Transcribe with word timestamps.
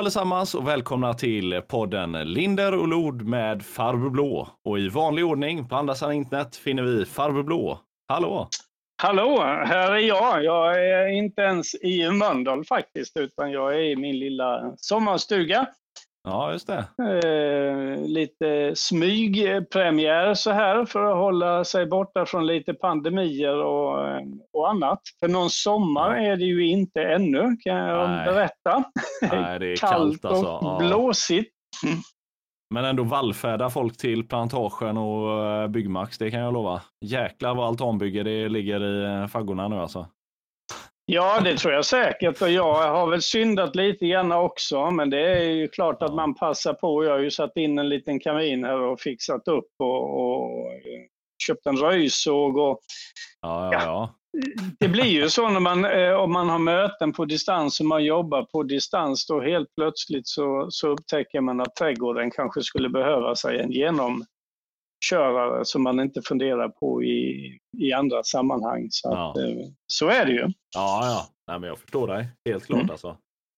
Hallå 0.00 0.06
allesammans 0.06 0.54
och 0.54 0.68
välkomna 0.68 1.14
till 1.14 1.62
podden 1.68 2.12
Linder 2.12 2.74
och 2.74 2.88
Lod 2.88 3.22
med 3.22 3.62
Farbror 3.62 4.10
Blå. 4.10 4.48
Och 4.64 4.78
i 4.78 4.88
vanlig 4.88 5.24
ordning 5.24 5.68
på 5.68 5.76
andra 5.76 5.94
sidan 5.94 6.12
internet 6.12 6.56
finner 6.56 6.82
vi 6.82 7.04
Farbror 7.04 7.42
Blå. 7.42 7.80
Hallå! 8.08 8.48
Hallå, 9.02 9.40
här 9.44 9.92
är 9.92 9.98
jag. 9.98 10.44
Jag 10.44 10.84
är 10.84 11.08
inte 11.08 11.42
ens 11.42 11.74
i 11.74 12.10
Mölndal 12.10 12.64
faktiskt, 12.64 13.16
utan 13.16 13.50
jag 13.50 13.74
är 13.74 13.80
i 13.80 13.96
min 13.96 14.18
lilla 14.18 14.74
sommarstuga. 14.76 15.66
Ja, 16.22 16.52
just 16.52 16.66
det. 16.66 16.84
Eh, 17.24 18.06
lite 18.08 18.72
smygpremiär 18.76 20.34
så 20.34 20.50
här 20.50 20.84
för 20.84 21.04
att 21.04 21.16
hålla 21.16 21.64
sig 21.64 21.86
borta 21.86 22.26
från 22.26 22.46
lite 22.46 22.74
pandemier 22.74 23.56
och, 23.64 24.08
eh, 24.08 24.20
och 24.52 24.70
annat. 24.70 25.00
För 25.20 25.28
någon 25.28 25.50
sommar 25.50 26.14
är 26.14 26.36
det 26.36 26.44
ju 26.44 26.66
inte 26.68 27.02
ännu, 27.02 27.56
kan 27.60 27.76
jag 27.76 28.10
Nej. 28.10 28.26
berätta. 28.26 28.84
Nej, 29.32 29.58
det 29.58 29.66
är 29.72 29.76
Kallt 29.80 29.92
kallt 29.92 30.24
alltså. 30.24 30.46
och 30.46 30.64
Ja. 30.64 30.78
blåsigt. 30.88 31.50
Men 32.74 32.84
ändå 32.84 33.02
vallfärdar 33.02 33.68
folk 33.68 33.96
till 33.96 34.28
plantagen 34.28 34.96
och 34.96 35.44
eh, 35.46 35.68
Byggmax, 35.68 36.18
det 36.18 36.30
kan 36.30 36.40
jag 36.40 36.54
lova. 36.54 36.82
Jäklar 37.04 37.54
vad 37.54 37.66
altanbygge 37.66 38.22
det 38.22 38.48
ligger 38.48 38.80
i 38.84 39.20
eh, 39.22 39.26
faggorna 39.26 39.68
nu 39.68 39.76
alltså. 39.76 40.06
Ja, 41.12 41.40
det 41.40 41.56
tror 41.56 41.74
jag 41.74 41.84
säkert. 41.84 42.42
Och 42.42 42.50
jag 42.50 42.92
har 42.92 43.10
väl 43.10 43.22
syndat 43.22 43.76
lite 43.76 44.06
grann 44.06 44.32
också, 44.32 44.90
men 44.90 45.10
det 45.10 45.20
är 45.20 45.42
ju 45.50 45.68
klart 45.68 46.02
att 46.02 46.14
man 46.14 46.34
passar 46.34 46.74
på. 46.74 47.04
Jag 47.04 47.10
har 47.10 47.18
ju 47.18 47.30
satt 47.30 47.56
in 47.56 47.78
en 47.78 47.88
liten 47.88 48.20
kamin 48.20 48.64
här 48.64 48.80
och 48.80 49.00
fixat 49.00 49.48
upp 49.48 49.70
och, 49.78 50.20
och 50.20 50.66
eh, 50.72 50.78
köpt 51.46 51.66
en 51.66 51.76
röjsåg. 51.76 52.56
Och 52.56 52.80
Ja, 53.40 53.70
ja, 53.72 53.80
Ja. 53.84 54.14
det 54.80 54.88
blir 54.88 55.04
ju 55.04 55.28
så 55.30 55.48
när 55.48 55.60
man, 55.60 55.84
eh, 55.84 56.12
om 56.12 56.32
man 56.32 56.48
har 56.48 56.58
möten 56.58 57.12
på 57.12 57.24
distans 57.24 57.80
och 57.80 57.86
man 57.86 58.04
jobbar 58.04 58.42
på 58.42 58.62
distans, 58.62 59.26
då 59.26 59.40
helt 59.40 59.74
plötsligt 59.74 60.28
så, 60.28 60.66
så 60.70 60.88
upptäcker 60.88 61.40
man 61.40 61.60
att 61.60 61.76
trädgården 61.76 62.30
kanske 62.30 62.62
skulle 62.62 62.88
behöva 62.88 63.34
sig 63.34 63.60
en 63.60 63.72
genomkörare 65.10 65.64
som 65.64 65.82
man 65.82 66.00
inte 66.00 66.22
funderar 66.22 66.68
på 66.68 67.02
i, 67.02 67.58
i 67.78 67.92
andra 67.92 68.22
sammanhang. 68.22 68.86
Så, 68.90 69.08
Ja. 69.08 69.34
eh, 69.42 69.66
så 69.86 70.08
är 70.08 70.26
det 70.26 70.32
ju. 70.32 70.42
Ja, 70.76 71.00
ja. 71.04 71.26
Nej, 71.50 71.60
men 71.60 71.68
jag 71.68 71.78
förstår 71.78 72.06
dig. 72.08 72.28
Helt 72.48 72.66
klart 72.66 72.78
Mm. 72.80 72.90
alltså. 72.90 73.16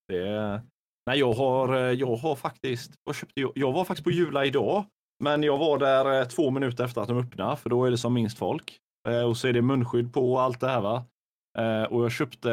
Det. 0.09 0.63
Nej, 1.07 1.19
jag 1.19 1.33
har, 1.33 1.75
eh, 1.77 1.81
jag 1.93 2.17
har 2.17 2.35
faktiskt, 2.37 2.93
vad 3.05 3.17
köpte 3.17 3.41
jag? 3.41 3.53
jag 3.55 3.73
var 3.73 3.85
faktiskt 3.85 4.05
på 4.05 4.11
Jula 4.11 4.45
idag, 4.45 4.85
men 5.25 5.43
jag 5.43 5.59
var 5.59 5.79
där 5.79 6.21
eh, 6.21 6.25
två 6.29 6.51
minuter 6.51 6.85
efter 6.85 7.01
att 7.01 7.09
de 7.09 7.19
öppnade, 7.19 7.57
för 7.57 7.71
då 7.71 7.85
är 7.85 7.91
det 7.91 7.99
som 7.99 8.15
minst 8.15 8.39
folk. 8.39 8.79
Och 9.29 9.37
så 9.37 9.49
är 9.49 9.53
det 9.53 9.63
munskydd 9.63 10.13
på 10.15 10.33
och 10.33 10.43
allt 10.43 10.61
det 10.61 10.69
här 10.69 10.81
va. 10.81 11.05
Och 11.91 12.05
jag 12.05 12.13
köpte 12.13 12.53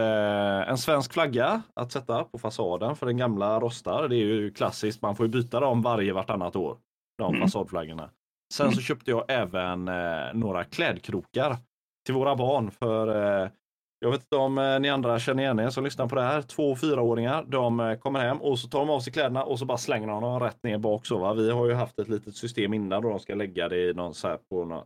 en 0.68 0.78
svensk 0.78 1.14
flagga 1.14 1.62
att 1.76 1.92
sätta 1.92 2.24
på 2.24 2.38
fasaden 2.40 2.96
för 2.96 3.06
den 3.06 3.18
gamla 3.18 3.60
rostar. 3.60 4.08
Det 4.08 4.16
är 4.16 4.18
ju 4.26 4.52
klassiskt, 4.52 5.02
man 5.02 5.16
får 5.16 5.26
ju 5.26 5.32
byta 5.32 5.60
dem 5.60 5.82
varje 5.82 6.14
vartannat 6.14 6.56
år. 6.56 6.78
De 7.18 7.30
Mm. 7.36 7.42
fasadflaggorna. 7.42 8.10
Sen 8.54 8.72
så 8.72 8.82
köpte 8.82 9.12
jag 9.12 9.26
även 9.28 9.88
eh, 9.88 10.34
några 10.34 10.64
klädkrokar 10.64 11.58
till 12.06 12.16
våra 12.16 12.36
barn 12.36 12.72
för 12.72 13.08
eh, 13.44 13.50
jag 14.00 14.12
vet 14.12 14.22
inte 14.22 14.36
om 14.36 14.58
eh, 14.58 14.80
ni 14.80 14.90
andra 14.90 15.20
känner 15.20 15.44
igen 15.44 15.60
er 15.60 15.70
som 15.70 15.84
lyssnar 15.84 16.08
på 16.08 16.16
det 16.16 16.22
här. 16.22 16.42
Två 16.42 16.72
och 16.72 16.80
fyraåringar, 16.80 17.46
de 17.48 17.80
eh, 17.80 17.98
kommer 17.98 18.20
hem 18.20 18.42
och 18.42 18.60
så 18.60 18.68
tar 18.68 18.80
de 18.80 18.90
av 18.90 19.00
sig 19.00 19.14
kläderna 19.14 19.44
och 19.44 19.60
så 19.60 19.66
bara 19.66 19.78
slänger 19.78 20.08
de 20.08 20.24
dem 20.24 20.40
rätt 20.40 20.64
ner 20.64 20.78
bak. 20.78 21.06
Så, 21.06 21.18
va? 21.18 21.34
Vi 21.34 21.52
har 21.52 21.68
ju 21.68 21.74
haft 21.74 22.00
ett 22.00 22.08
litet 22.08 22.36
system 22.36 22.74
innan 22.74 23.02
då 23.02 23.10
de 23.10 23.20
ska 23.20 23.36
lägga 23.36 23.70
det 23.70 23.90
i 23.90 23.94
någon 23.94 24.14
så 24.14 24.28
här 24.28 24.40
på 24.50 24.66
någon... 24.66 24.86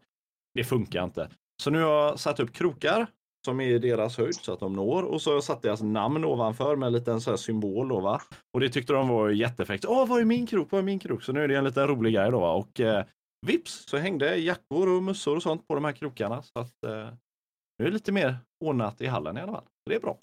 Det 0.53 0.63
funkar 0.63 1.03
inte. 1.03 1.29
Så 1.63 1.69
nu 1.69 1.83
har 1.83 1.91
jag 1.91 2.19
satt 2.19 2.39
upp 2.39 2.53
krokar 2.53 3.07
som 3.45 3.59
är 3.59 3.67
i 3.67 3.79
deras 3.79 4.17
höjd 4.17 4.35
så 4.35 4.53
att 4.53 4.59
de 4.59 4.73
når 4.73 5.03
och 5.03 5.21
så 5.21 5.29
har 5.29 5.35
jag 5.35 5.43
satt 5.43 5.61
deras 5.61 5.81
namn 5.81 6.25
ovanför 6.25 6.75
med 6.75 6.87
en 6.87 6.93
liten 6.93 7.21
så 7.21 7.29
här 7.29 7.37
symbol. 7.37 7.87
Då, 7.87 7.99
va? 7.99 8.21
Och 8.53 8.59
det 8.59 8.69
tyckte 8.69 8.93
de 8.93 9.07
var 9.07 9.29
jättefräckt. 9.29 9.85
Åh, 9.85 10.07
var 10.07 10.19
är 10.19 10.25
min 10.25 10.47
krok? 10.47 10.71
Var 10.71 10.79
är 10.79 10.83
min 10.83 10.99
krok? 10.99 11.23
Så 11.23 11.31
nu 11.31 11.43
är 11.43 11.47
det 11.47 11.55
en 11.55 11.63
liten 11.63 11.87
rolig 11.87 12.13
grej 12.13 12.31
då. 12.31 12.39
Va? 12.39 12.51
Och 12.51 12.79
eh, 12.79 13.05
vips 13.45 13.85
så 13.89 13.97
hängde 13.97 14.35
jackor 14.35 14.95
och 14.95 15.03
mössor 15.03 15.35
och 15.35 15.43
sånt 15.43 15.67
på 15.67 15.75
de 15.75 15.85
här 15.85 15.91
krokarna. 15.91 16.41
Så 16.43 16.59
att, 16.59 16.83
eh, 16.83 17.13
nu 17.79 17.85
är 17.85 17.89
det 17.89 17.91
lite 17.91 18.11
mer 18.11 18.35
ordnat 18.65 19.01
i 19.01 19.07
hallen 19.07 19.37
i 19.37 19.41
alla 19.41 19.51
fall. 19.51 19.63
Så 19.63 19.89
det 19.89 19.95
är 19.95 19.99
bra. 19.99 20.17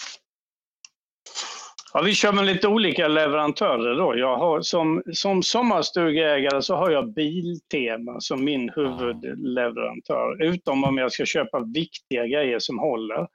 Ja, 1.92 2.02
vi 2.02 2.14
kör 2.14 2.32
med 2.32 2.44
lite 2.46 2.68
olika 2.68 3.08
leverantörer 3.08 3.94
då. 3.94 4.18
Jag 4.18 4.36
har, 4.36 4.62
som, 4.62 5.02
som 5.12 5.42
sommarstugägare 5.42 6.62
så 6.62 6.76
har 6.76 6.90
jag 6.90 7.12
Biltema 7.12 8.20
som 8.20 8.44
min 8.44 8.70
huvudleverantör. 8.74 10.42
Utom 10.42 10.84
om 10.84 10.98
jag 10.98 11.12
ska 11.12 11.24
köpa 11.26 11.60
viktiga 11.60 12.26
grejer 12.26 12.58
som 12.58 12.78
håller. 12.78 13.28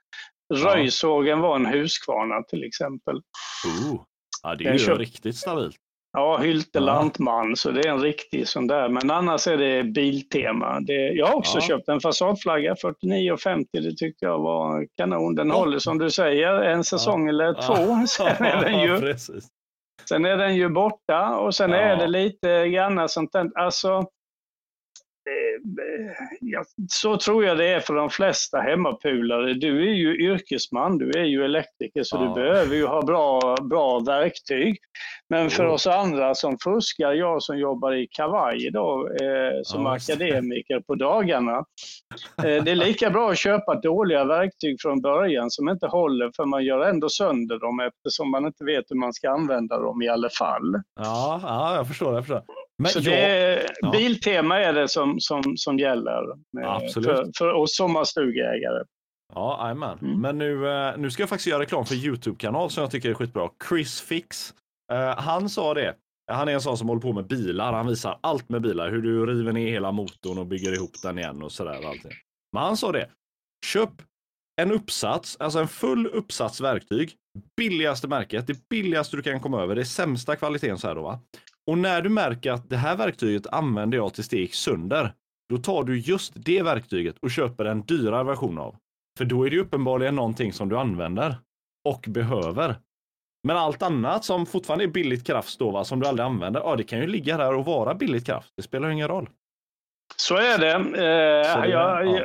Röjsågen 0.54 1.40
var 1.40 1.56
en 1.56 1.66
Husqvarna 1.66 2.42
till 2.42 2.64
exempel. 2.64 3.16
Oh. 3.16 4.04
Ja, 4.42 4.54
det 4.54 4.64
är 4.66 4.72
ju 4.72 4.78
köpt- 4.78 4.98
riktigt 5.00 5.36
stabilt. 5.36 5.76
Ja, 6.16 6.36
Hylte 6.38 6.78
Ja. 6.78 6.80
Lantman, 6.80 7.56
så 7.56 7.70
det 7.70 7.80
är 7.80 7.90
en 7.90 8.00
riktig 8.00 8.48
sån 8.48 8.66
där. 8.66 8.88
Men 8.88 9.10
annars 9.10 9.46
är 9.46 9.56
det 9.56 9.84
Biltema. 9.84 10.80
Det, 10.80 10.92
jag 10.92 11.26
har 11.26 11.34
också 11.34 11.58
Ja. 11.58 11.62
köpt 11.66 11.88
en 11.88 12.00
fasadflagga, 12.00 12.74
49,50. 12.74 13.66
Det 13.72 13.96
tyckte 13.96 14.24
jag 14.26 14.38
var 14.38 14.86
kanon. 14.96 15.34
Den 15.34 15.48
Ja. 15.48 15.54
håller 15.54 15.78
som 15.78 15.98
du 15.98 16.10
säger 16.10 16.52
en 16.62 16.84
säsong 16.84 17.28
eller 17.28 17.52
två. 17.52 18.06
Sen 18.08 18.46
är 18.46 18.60
den 18.62 18.80
ju. 19.06 19.14
Sen 20.08 20.24
är 20.24 20.36
den 20.36 20.56
ju 20.56 20.68
borta 20.68 21.36
och 21.36 21.54
sen 21.54 21.70
Ja. 21.70 21.76
är 21.76 21.96
det 21.96 22.06
lite 22.06 22.68
grann 22.68 23.08
sånt 23.08 23.32
där. 23.32 23.50
Alltså, 23.54 24.06
ja, 26.40 26.64
så 26.88 27.16
tror 27.16 27.44
jag 27.44 27.58
det 27.58 27.68
är 27.68 27.80
för 27.80 27.94
de 27.94 28.10
flesta 28.10 28.58
hemmapulare. 28.60 29.54
Du 29.54 29.88
är 29.88 29.94
ju 29.94 30.16
yrkesman, 30.32 30.98
du 30.98 31.10
är 31.10 31.24
ju 31.24 31.44
elektriker 31.44 32.02
så 32.02 32.16
Ja. 32.16 32.20
du 32.22 32.34
behöver 32.34 32.76
ju 32.76 32.86
ha 32.86 33.02
bra, 33.02 33.56
bra 33.70 33.98
verktyg. 33.98 34.76
Men 35.28 35.50
för 35.50 35.64
Jo. 35.64 35.70
oss 35.70 35.86
andra 35.86 36.34
som 36.34 36.56
fuskar, 36.64 37.12
jag 37.12 37.42
som 37.42 37.58
jobbar 37.58 37.92
i 37.92 38.06
kavaj 38.10 38.70
då, 38.72 39.08
eh, 39.20 39.52
som 39.62 39.82
Ja, 39.82 39.94
akademiker 39.96 40.80
på 40.80 40.94
dagarna. 40.94 41.64
Eh, 42.44 42.64
det 42.64 42.70
är 42.70 42.74
lika 42.74 43.10
bra 43.10 43.30
att 43.30 43.38
köpa 43.38 43.74
dåliga 43.80 44.24
verktyg 44.24 44.76
från 44.80 45.00
början 45.00 45.50
som 45.50 45.68
inte 45.68 45.86
håller 45.86 46.30
för 46.36 46.44
man 46.44 46.64
gör 46.64 46.80
ändå 46.80 47.08
sönder 47.08 47.58
dem 47.58 47.80
eftersom 47.80 48.30
man 48.30 48.46
inte 48.46 48.64
vet 48.64 48.84
hur 48.88 48.96
man 48.96 49.12
ska 49.12 49.30
använda 49.30 49.78
dem 49.80 50.02
i 50.02 50.08
alla 50.08 50.28
fall. 50.30 50.74
Ja, 51.00 51.40
ja, 51.42 51.74
jag 51.76 51.88
förstår. 51.88 52.14
Jag 52.14 52.22
förstår. 52.26 52.42
Men 52.78 52.90
Så 52.90 52.98
jag, 52.98 53.04
det 53.04 53.20
är, 53.20 53.66
ja. 53.80 53.90
Biltema 53.90 54.58
är 54.58 54.72
det 54.72 54.88
som, 54.88 55.20
som, 55.20 55.56
som 55.56 55.78
gäller 55.78 56.22
Absolut. 56.64 57.08
för, 57.08 57.30
för 57.38 57.52
oss 57.52 57.76
sommarstugägare. 57.76 58.84
Ja. 59.34 59.70
Mm. 59.70 60.20
Men 60.20 60.38
nu, 60.38 60.68
eh, 60.68 60.98
nu 60.98 61.10
ska 61.10 61.22
jag 61.22 61.28
faktiskt 61.28 61.46
göra 61.46 61.62
reklam 61.62 61.86
för 61.86 61.94
Youtube-kanal 61.94 62.70
som 62.70 62.80
jag 62.80 62.90
tycker 62.90 63.10
är 63.10 63.14
skitbra. 63.14 63.48
Chris 63.68 64.00
Fix. 64.00 64.54
Eh, 64.92 65.18
han 65.18 65.48
sa 65.48 65.74
det. 65.74 65.94
Han 66.32 66.48
är 66.48 66.52
en 66.52 66.60
sån 66.60 66.78
som 66.78 66.88
håller 66.88 67.02
på 67.02 67.12
med 67.12 67.26
bilar. 67.26 67.72
Han 67.72 67.86
visar 67.86 68.18
allt 68.20 68.48
med 68.48 68.62
bilar. 68.62 68.90
Hur 68.90 69.02
du 69.02 69.26
river 69.26 69.52
ner 69.52 69.70
hela 69.70 69.92
motorn 69.92 70.38
och 70.38 70.46
bygger 70.46 70.74
ihop 70.74 71.02
den 71.02 71.18
igen 71.18 71.42
och 71.42 71.52
sådär. 71.52 71.88
allting. 71.88 72.12
Men 72.52 72.62
han 72.62 72.76
sa 72.76 72.92
det. 72.92 73.08
Köp 73.66 73.90
en 74.60 74.72
uppsats, 74.72 75.36
alltså 75.40 75.58
en 75.58 75.68
full 75.68 76.06
uppsats 76.06 76.60
verktyg. 76.60 77.14
Billigaste 77.56 78.08
märket, 78.08 78.46
det 78.46 78.68
billigaste 78.68 79.16
du 79.16 79.22
kan 79.22 79.40
komma 79.40 79.62
över. 79.62 79.74
Det 79.74 79.82
är 79.82 79.84
sämsta 79.84 80.36
kvaliteten 80.36 80.78
så 80.78 80.88
här 80.88 80.94
då 80.94 81.02
va. 81.02 81.20
Och 81.66 81.78
när 81.78 82.02
du 82.02 82.08
märker 82.08 82.52
att 82.52 82.70
det 82.70 82.76
här 82.76 82.96
verktyget 82.96 83.46
använder 83.46 83.98
jag 83.98 84.14
tills 84.14 84.28
det 84.28 84.36
gick 84.36 84.54
sönder. 84.54 85.12
Då 85.48 85.58
tar 85.58 85.84
du 85.84 85.98
just 85.98 86.32
det 86.36 86.62
verktyget 86.62 87.16
och 87.22 87.30
köper 87.30 87.64
en 87.64 87.82
dyrare 87.82 88.24
version 88.24 88.58
av. 88.58 88.76
För 89.18 89.24
då 89.24 89.46
är 89.46 89.50
det 89.50 89.58
uppenbarligen 89.58 90.14
någonting 90.14 90.52
som 90.52 90.68
du 90.68 90.78
använder 90.78 91.36
och 91.88 92.04
behöver. 92.08 92.76
Men 93.48 93.56
allt 93.56 93.82
annat 93.82 94.24
som 94.24 94.46
fortfarande 94.46 94.84
är 94.84 94.88
billigt 94.88 95.26
kraft 95.26 95.58
då, 95.58 95.70
va, 95.70 95.84
som 95.84 96.00
du 96.00 96.06
aldrig 96.06 96.26
använder, 96.26 96.60
ja, 96.60 96.76
det 96.76 96.82
kan 96.82 96.98
ju 96.98 97.06
ligga 97.06 97.36
där 97.36 97.54
och 97.54 97.64
vara 97.64 97.94
billigt 97.94 98.26
kraft. 98.26 98.52
Det 98.56 98.62
spelar 98.62 98.88
ju 98.88 98.94
ingen 98.94 99.08
roll. 99.08 99.28
Så 100.16 100.36
är 100.36 100.58
det. 100.58 100.72
Eh, 100.72 101.52
Så 101.54 101.60
det- 101.60 101.68
jag, 101.68 102.06
ja. 102.06 102.24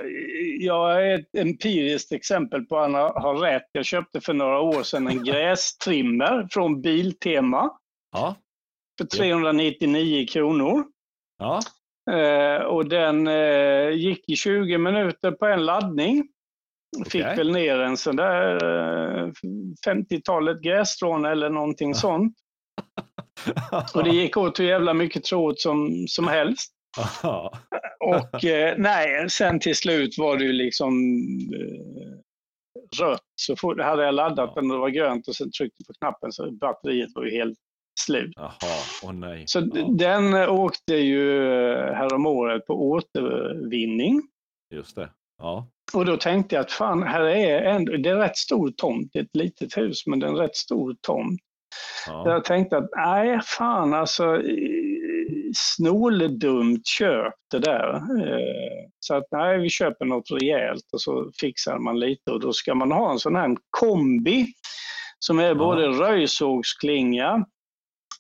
jag, 0.60 1.08
är 1.08 1.20
ett 1.20 1.36
empiriskt 1.38 2.12
exempel 2.12 2.66
på 2.66 2.78
att 2.78 2.92
han 2.92 2.94
har 3.24 3.36
rätt. 3.36 3.70
Jag 3.72 3.86
köpte 3.86 4.22
för 4.22 4.34
några 4.34 4.60
år 4.60 4.84
sedan 4.84 5.08
en 5.08 5.24
grästrimmer 5.24 6.48
från 6.52 6.82
Biltema 6.82 7.70
Ja, 8.12 8.36
för 9.02 9.18
399 9.18 10.28
kronor. 10.28 10.84
ja, 11.38 11.62
Eh, 12.12 12.62
och 12.62 12.90
den 12.90 13.28
eh, 13.28 13.90
gick 13.90 14.30
i 14.30 14.36
20 14.36 14.78
minuter 14.78 15.32
på 15.32 15.46
en 15.46 15.66
laddning. 15.66 16.28
Fick 17.06 17.24
Okej. 17.24 17.36
väl 17.36 17.52
ner 17.52 17.80
en 17.80 17.98
sån 17.98 18.16
där 18.16 18.56
eh, 18.56 19.32
50-talet 19.88 20.62
grässtrån 20.62 21.26
eller 21.26 21.50
någonting 21.50 21.96
sånt. 21.96 22.34
Och 23.94 24.04
det 24.04 24.10
gick 24.10 24.38
åt 24.38 24.60
hur 24.60 24.66
jävla 24.66 24.94
mycket 24.94 25.24
tråd 25.24 25.60
som, 25.60 26.06
som 26.08 26.28
helst. 26.28 26.74
ja. 27.24 27.54
Och 28.00 28.46
eh, 28.46 28.76
nej, 28.78 29.30
sen 29.30 29.60
till 29.60 29.76
slut 29.76 30.18
var 30.18 30.38
det 30.38 30.44
ju 30.44 30.54
liksom 30.54 30.94
eh, 31.56 33.04
rött. 33.04 33.22
Så 33.36 33.56
fort 33.56 33.82
hade 33.82 34.04
jag 34.04 34.16
laddat 34.16 34.56
den 34.56 34.72
och 34.72 34.78
det 34.78 34.82
var 34.82 34.90
grönt 34.90 35.28
och 35.28 35.36
sen 35.36 35.52
tryckte 35.52 35.84
på 35.88 35.94
knappen 35.94 36.32
så 36.32 36.52
batteriet 36.52 37.10
var 37.16 37.24
ju 37.24 37.32
helt 37.32 37.58
slut. 38.06 38.34
Jaha, 38.36 38.52
åh 39.04 39.14
nej. 39.14 39.44
Så 39.48 39.60
ja, 39.60 39.88
den 39.92 40.34
åkte 40.34 40.94
ju 40.94 41.52
eh, 41.52 41.94
häromåret 41.94 42.66
på 42.68 42.90
återvinning. 42.90 44.22
just 44.74 44.96
det. 44.96 45.10
Ja, 45.38 45.68
Och 45.94 46.06
då 46.06 46.18
tänkte 46.18 46.56
jag 46.56 46.62
att 46.62 46.72
fan, 46.72 47.04
här 47.04 47.22
är 47.22 47.62
ändå, 47.62 47.98
det 47.98 48.10
är 48.10 48.16
rätt 48.16 48.38
stor 48.38 48.72
tomt. 48.72 49.10
Det 49.14 49.20
är 49.20 49.24
ett 49.24 49.36
litet 49.36 49.78
hus, 49.78 50.08
men 50.08 50.20
det 50.20 50.26
är 50.26 50.30
en 50.30 50.38
rätt 50.38 50.56
stor 50.56 50.96
tomt. 51.02 51.42
Ja. 52.08 52.30
Jag 52.30 52.46
tänkte 52.46 52.78
att 52.78 52.90
nej, 52.96 53.40
fan 53.44 53.94
alltså 53.94 54.42
snåldumt 55.56 56.88
köp 56.88 57.34
det 57.52 57.60
där. 57.60 57.96
Eh, 57.96 58.90
så 59.00 59.16
att 59.16 59.24
nej, 59.32 59.60
vi 59.60 59.70
köper 59.70 60.06
något 60.06 60.32
rejält 60.32 60.90
och 60.94 61.02
så 61.02 61.32
fixar 61.42 61.80
man 61.80 62.00
lite 62.00 62.32
och 62.32 62.40
då 62.40 62.54
ska 62.54 62.76
man 62.76 62.92
ha 62.92 63.12
en 63.12 63.20
sån 63.20 63.36
här 63.36 63.58
kombi 63.70 64.48
som 65.20 65.40
är 65.40 65.56
både 65.56 65.82
ja. 65.82 65.92
röjsågsklinga, 65.92 67.46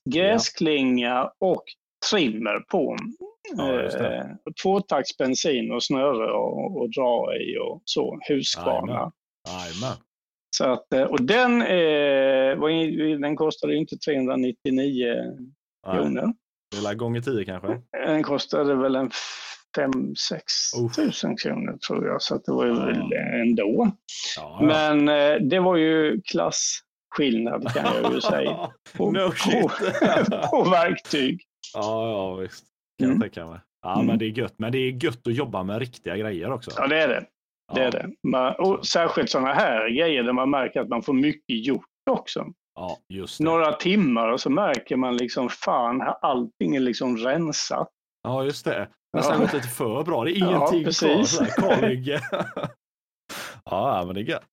gräsklinga 0.09 1.31
och 1.39 1.63
trimmer 2.09 2.59
på. 2.59 2.97
Ja, 3.57 3.81
eh, 3.83 4.25
tvåtakts 4.63 5.17
bensin 5.17 5.71
och 5.71 5.83
snöre 5.83 6.31
och, 6.31 6.81
och 6.81 6.89
dra 6.89 7.35
i 7.35 7.57
och 7.57 7.81
så, 7.85 8.19
Husqvarna. 8.27 9.11
Så 10.55 10.65
att, 10.65 10.93
eh, 10.93 11.03
och 11.03 11.21
den, 11.21 11.61
eh, 11.61 13.19
den 13.19 13.35
kostade 13.35 13.75
inte 13.75 13.97
399 13.97 15.15
kronor. 15.91 16.33
Det 16.71 16.89
är 16.89 16.95
gånger 16.95 17.21
10 17.21 17.45
kanske? 17.45 17.81
Den 17.91 18.23
kostade 18.23 18.75
väl 18.75 18.95
en 18.95 19.11
5-6 19.77 20.95
tusen 20.95 21.37
kronor 21.37 21.77
tror 21.87 22.07
jag, 22.07 22.21
så 22.21 22.37
det 22.37 22.51
var 22.51 22.65
ju 22.65 22.71
ja. 22.71 22.85
väl 22.85 23.13
ändå. 23.41 23.91
Ja, 24.37 24.57
ja. 24.59 24.65
Men 24.65 25.09
eh, 25.09 25.41
det 25.41 25.59
var 25.59 25.75
ju 25.75 26.21
klasskillnad 27.15 27.73
kan 27.73 28.03
jag 28.03 28.13
ju 28.13 28.21
säga. 28.31 28.71
På, 28.97 29.11
no 29.11 29.31
på, 29.31 29.71
på 30.51 30.69
verktyg. 30.69 31.41
Ja, 31.73 32.09
ja 32.09 32.35
visst. 32.35 32.65
Kan 32.99 33.05
mm. 33.09 33.21
jag 33.21 33.33
tänka 33.33 33.49
mig. 33.49 33.59
Ja, 33.81 33.93
mm. 33.95 34.05
men 34.05 34.19
det 34.19 34.25
är 34.25 34.29
gött. 34.29 34.53
Men 34.57 34.71
det 34.71 34.77
är 34.77 35.03
gött 35.03 35.27
att 35.27 35.35
jobba 35.35 35.63
med 35.63 35.79
riktiga 35.79 36.17
grejer 36.17 36.51
också. 36.51 36.71
Ja, 36.77 36.87
det 36.87 37.01
är 37.01 37.07
det. 37.07 37.25
Det 37.73 37.83
är 37.83 37.91
det. 37.91 38.09
Man, 38.27 38.55
och 38.55 38.85
särskilt 38.85 39.29
sådana 39.29 39.53
här 39.53 39.89
grejer 39.89 40.23
där 40.23 40.33
man 40.33 40.49
märker 40.49 40.81
att 40.81 40.89
man 40.89 41.03
får 41.03 41.13
mycket 41.13 41.65
gjort 41.65 41.85
också. 42.09 42.47
Ja, 42.75 42.97
just 43.09 43.37
det. 43.37 43.43
Några 43.43 43.73
timmar 43.73 44.31
och 44.31 44.41
så 44.41 44.49
märker 44.49 44.95
man 44.95 45.17
liksom 45.17 45.49
fan, 45.49 46.01
allting 46.21 46.75
är 46.75 46.79
liksom 46.79 47.17
rensat. 47.17 47.89
Ja, 48.23 48.43
just 48.43 48.65
det. 48.65 48.87
Nästan 49.17 49.35
ja. 49.35 49.41
gått 49.41 49.53
lite 49.53 49.67
för 49.67 50.03
bra. 50.03 50.23
Det 50.23 50.31
är 50.31 50.37
ingenting 50.37 50.83
ja, 51.01 51.45
kvar. 51.57 51.95
ja, 53.65 54.03
men 54.05 54.15
det 54.15 54.21
är 54.21 54.25
gött. 54.25 54.45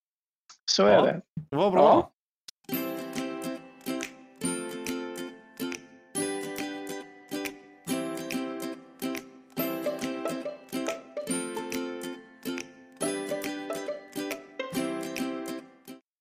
Så 0.70 0.84
är 0.84 1.02
det. 1.02 1.20
Det 1.50 1.56
var 1.56 1.70
bra. 1.70 2.10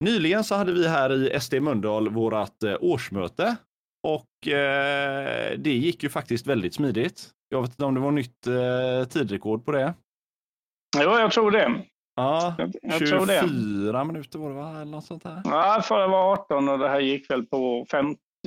Nyligen 0.08 0.44
så 0.44 0.56
hade 0.56 0.74
vi 0.74 0.88
här 0.88 1.14
i 1.14 1.40
SD 1.40 1.54
Mölndal 1.54 2.10
vårat 2.10 2.64
eh, 2.64 2.76
årsmöte 2.80 3.56
och 4.04 4.48
eh, 4.48 5.58
det 5.58 5.74
gick 5.74 6.04
ju 6.04 6.10
faktiskt 6.10 6.48
väldigt 6.48 6.74
smidigt. 6.74 7.30
Jag 7.50 7.62
vet 7.62 7.70
inte 7.70 7.86
om 7.86 7.94
det 7.94 8.00
var 8.00 8.12
nytt 8.12 8.48
eh, 8.48 9.08
tidrekord 9.10 9.66
på 9.66 9.72
det. 9.72 9.94
Jo, 10.98 11.10
jag 11.10 11.32
tror 11.32 11.52
det. 11.52 11.82
Ja, 12.16 12.56
jag, 12.58 12.72
jag 12.82 13.08
24 13.08 14.00
det. 14.00 14.06
minuter 14.06 14.40
var 14.40 14.50
det 14.50 14.56
va? 14.56 14.72
Eller 14.72 14.86
något 14.86 15.06
sånt 15.06 15.24
här. 15.24 15.42
Ja, 15.44 15.82
förra 15.84 16.08
var 16.08 16.32
18 16.32 16.70
och 16.70 16.80
det 16.80 16.90
här 16.90 17.00
gick 17.00 17.30
väl 17.30 17.46
på 17.46 17.86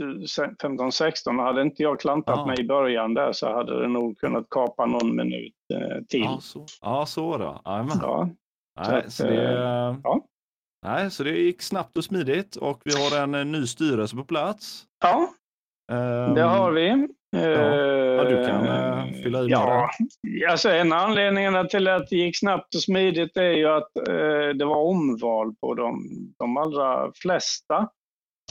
15-16. 0.00 1.42
Hade 1.42 1.62
inte 1.62 1.82
jag 1.82 2.00
klantat 2.00 2.38
ja. 2.38 2.46
mig 2.46 2.60
i 2.60 2.66
början 2.66 3.14
där 3.14 3.32
så 3.32 3.52
hade 3.52 3.80
det 3.80 3.88
nog 3.88 4.18
kunnat 4.18 4.46
kapa 4.50 4.86
någon 4.86 5.16
minut 5.16 5.54
eh, 5.74 6.04
till. 6.08 6.24
Ja, 6.24 6.38
så, 6.40 6.66
ja, 6.80 7.06
så 7.06 7.38
då. 7.38 7.60
Amen. 7.64 7.98
Ja. 8.02 8.28
Nej, 8.80 9.02
så, 9.04 9.10
så 9.10 9.24
det, 9.24 9.48
eh, 9.48 9.96
ja. 10.04 10.24
Nej, 10.86 11.10
så 11.10 11.22
det 11.22 11.30
gick 11.30 11.62
snabbt 11.62 11.96
och 11.96 12.04
smidigt 12.04 12.56
och 12.56 12.80
vi 12.84 12.92
har 12.92 13.22
en, 13.22 13.34
en 13.34 13.52
ny 13.52 13.66
styrelse 13.66 14.16
på 14.16 14.24
plats. 14.24 14.84
Ja, 15.02 15.28
um, 15.92 16.34
det 16.34 16.42
har 16.42 16.72
vi. 16.72 17.08
Ja, 17.30 17.40
ja 17.40 18.24
du 18.24 18.46
kan 18.46 18.68
uh, 18.68 19.22
fylla 19.22 19.42
i 19.42 19.46
ja, 19.48 19.90
det. 20.22 20.46
Alltså 20.46 20.70
en 20.70 20.92
anledning 20.92 21.68
till 21.68 21.88
att 21.88 22.08
det 22.10 22.16
gick 22.16 22.38
snabbt 22.38 22.74
och 22.74 22.82
smidigt 22.82 23.36
är 23.36 23.50
ju 23.50 23.68
att 23.68 23.90
uh, 24.08 24.48
det 24.48 24.64
var 24.64 24.76
omval 24.76 25.54
på 25.60 25.74
de, 25.74 26.08
de 26.38 26.56
allra 26.56 27.12
flesta. 27.14 27.88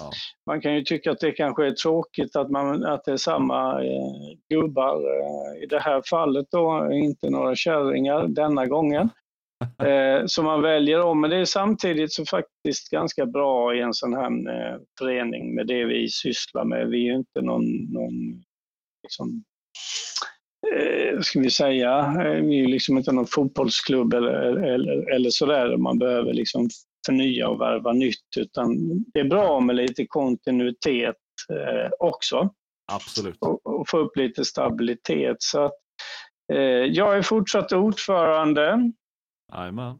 Ja. 0.01 0.11
Man 0.45 0.61
kan 0.61 0.75
ju 0.75 0.83
tycka 0.83 1.11
att 1.11 1.19
det 1.19 1.31
kanske 1.31 1.65
är 1.65 1.71
tråkigt 1.71 2.35
att, 2.35 2.49
man, 2.49 2.85
att 2.85 3.05
det 3.05 3.11
är 3.11 3.17
samma 3.17 3.83
eh, 3.83 4.37
gubbar 4.49 4.95
eh, 4.95 5.63
i 5.63 5.65
det 5.65 5.79
här 5.79 6.01
fallet 6.09 6.47
då, 6.51 6.89
inte 6.91 7.29
några 7.29 7.55
kärringar 7.55 8.27
denna 8.27 8.65
gången 8.65 9.09
eh, 9.83 10.25
som 10.25 10.45
man 10.45 10.61
väljer 10.61 11.01
om. 11.01 11.21
Men 11.21 11.29
det 11.29 11.37
är 11.37 11.45
samtidigt 11.45 12.13
så 12.13 12.25
faktiskt 12.25 12.89
ganska 12.89 13.25
bra 13.25 13.75
i 13.75 13.81
en 13.81 13.93
sån 13.93 14.13
här 14.13 14.25
eh, 14.25 14.79
förening 14.99 15.55
med 15.55 15.67
det 15.67 15.85
vi 15.85 16.09
sysslar 16.09 16.65
med. 16.65 16.87
Vi 16.87 16.97
är 16.97 17.11
ju 17.11 17.15
inte 17.15 17.41
någon, 17.41 17.93
någon 17.93 18.43
liksom, 19.03 19.43
eh, 20.75 21.19
ska 21.19 21.39
vi 21.39 21.49
säga, 21.49 21.99
eh, 21.99 22.41
vi 22.41 22.59
är 22.59 22.61
ju 22.61 22.67
liksom 22.67 22.97
inte 22.97 23.11
någon 23.11 23.27
fotbollsklubb 23.27 24.13
eller, 24.13 24.55
eller, 24.73 25.15
eller 25.15 25.29
sådär 25.29 25.77
man 25.77 25.99
behöver 25.99 26.33
liksom 26.33 26.69
förnya 27.05 27.49
och 27.49 27.61
värva 27.61 27.93
nytt 27.93 28.37
utan 28.37 28.77
det 29.13 29.19
är 29.19 29.29
bra 29.29 29.59
med 29.59 29.75
lite 29.75 30.05
kontinuitet 30.05 31.15
eh, 31.53 31.89
också. 31.99 32.49
Absolut. 32.91 33.37
Och, 33.39 33.65
och, 33.65 33.89
få 33.89 33.97
upp 33.97 34.17
lite 34.17 34.45
stabilitet. 34.45 35.35
Så 35.39 35.65
att, 35.65 35.73
eh, 36.53 36.59
jag 36.85 37.17
är 37.17 37.21
fortsatt 37.21 37.71
ordförande. 37.71 38.91
Jajamän. 39.51 39.99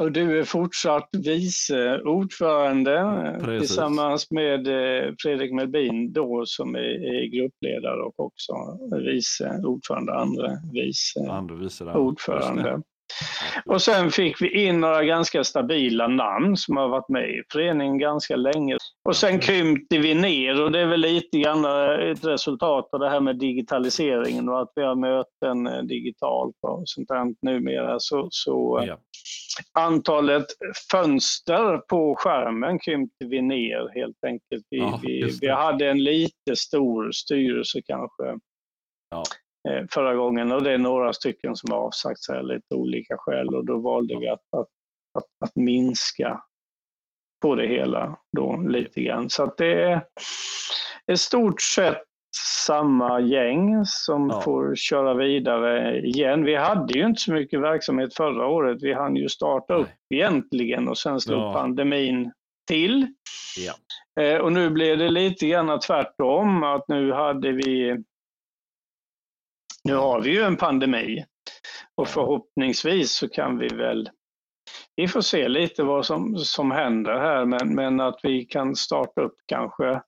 Och 0.00 0.12
du 0.12 0.38
är 0.38 0.44
fortsatt 0.44 1.08
vice 1.12 2.00
ordförande 2.00 3.02
Precis. 3.40 3.68
tillsammans 3.68 4.30
med 4.30 4.66
eh, 4.66 5.14
Fredrik 5.22 5.52
Melbin 5.52 6.12
då 6.12 6.42
som 6.46 6.74
är 6.74 7.26
gruppledare 7.36 8.02
och 8.02 8.20
också 8.20 8.52
vice 8.90 9.60
ordförande, 9.64 10.14
andra 10.14 10.50
vice, 10.72 11.30
andra 11.30 11.54
vice 11.54 11.84
ordförande. 11.84 12.82
Och 13.64 13.82
sen 13.82 14.10
fick 14.10 14.42
vi 14.42 14.66
in 14.66 14.80
några 14.80 15.04
ganska 15.04 15.44
stabila 15.44 16.08
namn 16.08 16.56
som 16.56 16.76
har 16.76 16.88
varit 16.88 17.08
med 17.08 17.30
i 17.30 17.42
föreningen 17.52 17.98
ganska 17.98 18.36
länge. 18.36 18.76
Och 19.08 19.16
sen 19.16 19.38
krympte 19.40 19.98
vi 19.98 20.14
ner 20.14 20.62
och 20.62 20.72
det 20.72 20.80
är 20.80 20.86
väl 20.86 21.00
lite 21.00 21.38
grann 21.38 21.64
ett 22.10 22.24
resultat 22.24 22.88
av 22.92 23.00
det 23.00 23.10
här 23.10 23.20
med 23.20 23.38
digitaliseringen 23.38 24.48
och 24.48 24.60
att 24.62 24.72
vi 24.74 24.82
har 24.82 24.94
möten 24.94 25.66
eh, 25.66 25.82
digitalt 25.82 26.56
och 26.60 26.82
sånt 26.84 27.08
där 27.08 27.34
numera. 27.42 27.96
Så, 27.98 28.28
så 28.30 28.84
ja. 28.86 28.98
antalet 29.72 30.46
fönster 30.90 31.78
på 31.78 32.14
skärmen 32.18 32.78
krympte 32.78 33.26
vi 33.26 33.42
ner 33.42 34.00
helt 34.00 34.24
enkelt. 34.26 34.66
Vi, 34.70 34.78
ja, 34.78 35.00
vi, 35.02 35.38
vi 35.40 35.48
hade 35.48 35.90
en 35.90 36.04
lite 36.04 36.56
stor 36.56 37.12
styrelse 37.12 37.80
kanske. 37.86 38.38
Ja. 39.10 39.22
Eh, 39.68 39.84
förra 39.90 40.14
gången 40.14 40.52
och 40.52 40.62
det 40.62 40.72
är 40.72 40.78
några 40.78 41.12
stycken 41.12 41.56
som 41.56 41.72
har 41.72 41.78
avsagt 41.78 42.24
sig 42.24 42.38
av 42.38 42.44
lite 42.44 42.74
olika 42.74 43.16
skäl 43.18 43.54
och 43.54 43.64
då 43.66 43.78
valde 43.78 44.18
vi 44.18 44.28
att, 44.28 44.40
att, 44.56 44.68
att, 45.18 45.24
att 45.44 45.56
minska 45.56 46.42
på 47.42 47.54
det 47.54 47.66
hela 47.66 48.18
då 48.36 48.56
lite 48.56 49.00
grann. 49.00 49.30
Så 49.30 49.42
att 49.42 49.56
det 49.56 49.82
är 49.82 50.02
i 51.12 51.16
stort 51.16 51.62
sett 51.62 52.02
samma 52.66 53.20
gäng 53.20 53.84
som 53.84 54.30
ja. 54.30 54.40
får 54.40 54.74
köra 54.76 55.14
vidare 55.14 55.98
igen. 56.00 56.44
Vi 56.44 56.54
hade 56.54 56.92
ju 56.98 57.06
inte 57.06 57.20
så 57.20 57.32
mycket 57.32 57.60
verksamhet 57.60 58.14
förra 58.14 58.46
året. 58.46 58.82
Vi 58.82 58.92
hann 58.92 59.16
ju 59.16 59.28
starta 59.28 59.74
upp 59.74 59.88
Nej. 60.10 60.20
egentligen 60.20 60.88
och 60.88 60.98
sen 60.98 61.20
slog 61.20 61.40
ja. 61.40 61.52
pandemin 61.52 62.32
till. 62.68 63.06
Ja. 63.56 63.74
Eh, 64.22 64.38
och 64.38 64.52
nu 64.52 64.70
blev 64.70 64.98
det 64.98 65.08
lite 65.08 65.46
grann 65.46 65.80
tvärtom, 65.80 66.62
att 66.62 66.88
nu 66.88 67.12
hade 67.12 67.52
vi 67.52 67.96
nu 69.88 69.94
har 69.94 70.20
vi 70.20 70.30
ju 70.30 70.42
en 70.42 70.56
pandemi. 70.56 71.24
Och 71.96 72.08
förhoppningsvis 72.08 73.12
så 73.12 73.28
kan 73.28 73.58
vi 73.58 73.68
väl 73.68 74.10
vi 74.96 75.08
får 75.08 75.20
se 75.20 75.48
lite 75.48 75.82
vad 75.82 76.06
som, 76.06 76.36
som 76.36 76.70
händer 76.70 77.12
här, 77.12 77.44
men, 77.44 77.74
men 77.74 78.00
att 78.00 78.20
vi 78.22 78.44
kan 78.44 78.76
starta 78.76 79.20
upp 79.20 79.36
kanske 79.46 80.02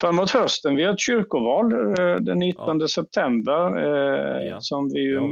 framåt 0.00 0.30
hösten. 0.30 0.76
Vi 0.76 0.84
har 0.84 0.92
ett 0.92 1.00
kyrkoval 1.00 1.72
eh, 1.72 2.16
den 2.16 2.38
19 2.38 2.80
ja. 2.80 2.88
september 2.88 3.78
eh, 3.78 4.48
ja. 4.48 4.60
som 4.60 4.88
vi 4.92 5.12
ja. 5.12 5.22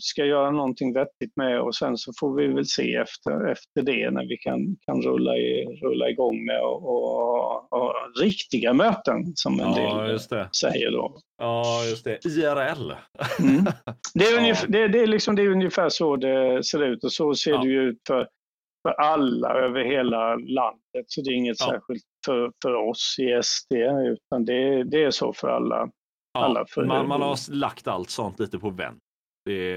ska 0.00 0.24
göra 0.24 0.50
någonting 0.50 0.94
vettigt 0.94 1.36
med 1.36 1.60
och 1.60 1.74
sen 1.74 1.96
så 1.96 2.12
får 2.20 2.34
vi 2.34 2.46
väl 2.46 2.66
se 2.66 2.94
efter, 2.94 3.50
efter 3.50 3.82
det 3.82 4.10
när 4.10 4.28
vi 4.28 4.36
kan, 4.36 4.76
kan 4.86 5.02
rulla, 5.02 5.36
i, 5.36 5.78
rulla 5.82 6.08
igång 6.08 6.44
med 6.44 6.60
och, 6.62 6.88
och, 6.88 7.72
och 7.72 7.94
riktiga 8.20 8.72
möten 8.72 9.32
som 9.34 9.60
en 9.60 9.74
del 9.74 10.18
säger 10.60 10.90
då. 10.90 11.16
Ja, 11.38 11.84
just 11.90 12.04
det. 12.04 12.18
IRL. 12.24 12.92
Mm. 13.40 13.64
Det, 14.14 14.24
är 14.24 14.38
ungefär, 14.38 14.68
det, 14.68 14.88
det, 14.88 15.00
är 15.00 15.06
liksom, 15.06 15.36
det 15.36 15.42
är 15.42 15.48
ungefär 15.48 15.88
så 15.88 16.16
det 16.16 16.64
ser 16.64 16.82
ut 16.82 17.04
och 17.04 17.12
så 17.12 17.34
ser 17.34 17.58
det 17.58 17.68
ju 17.68 17.82
ut 17.82 17.98
för, 18.06 18.28
för 18.82 18.90
alla 18.90 19.48
över 19.54 19.84
hela 19.84 20.34
landet. 20.34 21.04
Så 21.06 21.20
det 21.22 21.30
är 21.30 21.34
inget 21.34 21.58
särskilt 21.58 22.04
för, 22.26 22.52
för 22.62 22.74
oss 22.74 23.16
i 23.18 23.40
SD, 23.42 23.72
utan 24.06 24.44
det, 24.44 24.84
det 24.84 25.02
är 25.04 25.10
så 25.10 25.32
för 25.32 25.48
alla. 25.48 25.90
Ja, 26.32 26.44
alla 26.44 26.66
för 26.68 26.84
man, 26.84 27.08
man 27.08 27.22
har 27.22 27.52
lagt 27.54 27.86
allt 27.88 28.10
sånt 28.10 28.40
lite 28.40 28.58
på 28.58 28.70
vänt. 28.70 28.98
Det, 29.44 29.74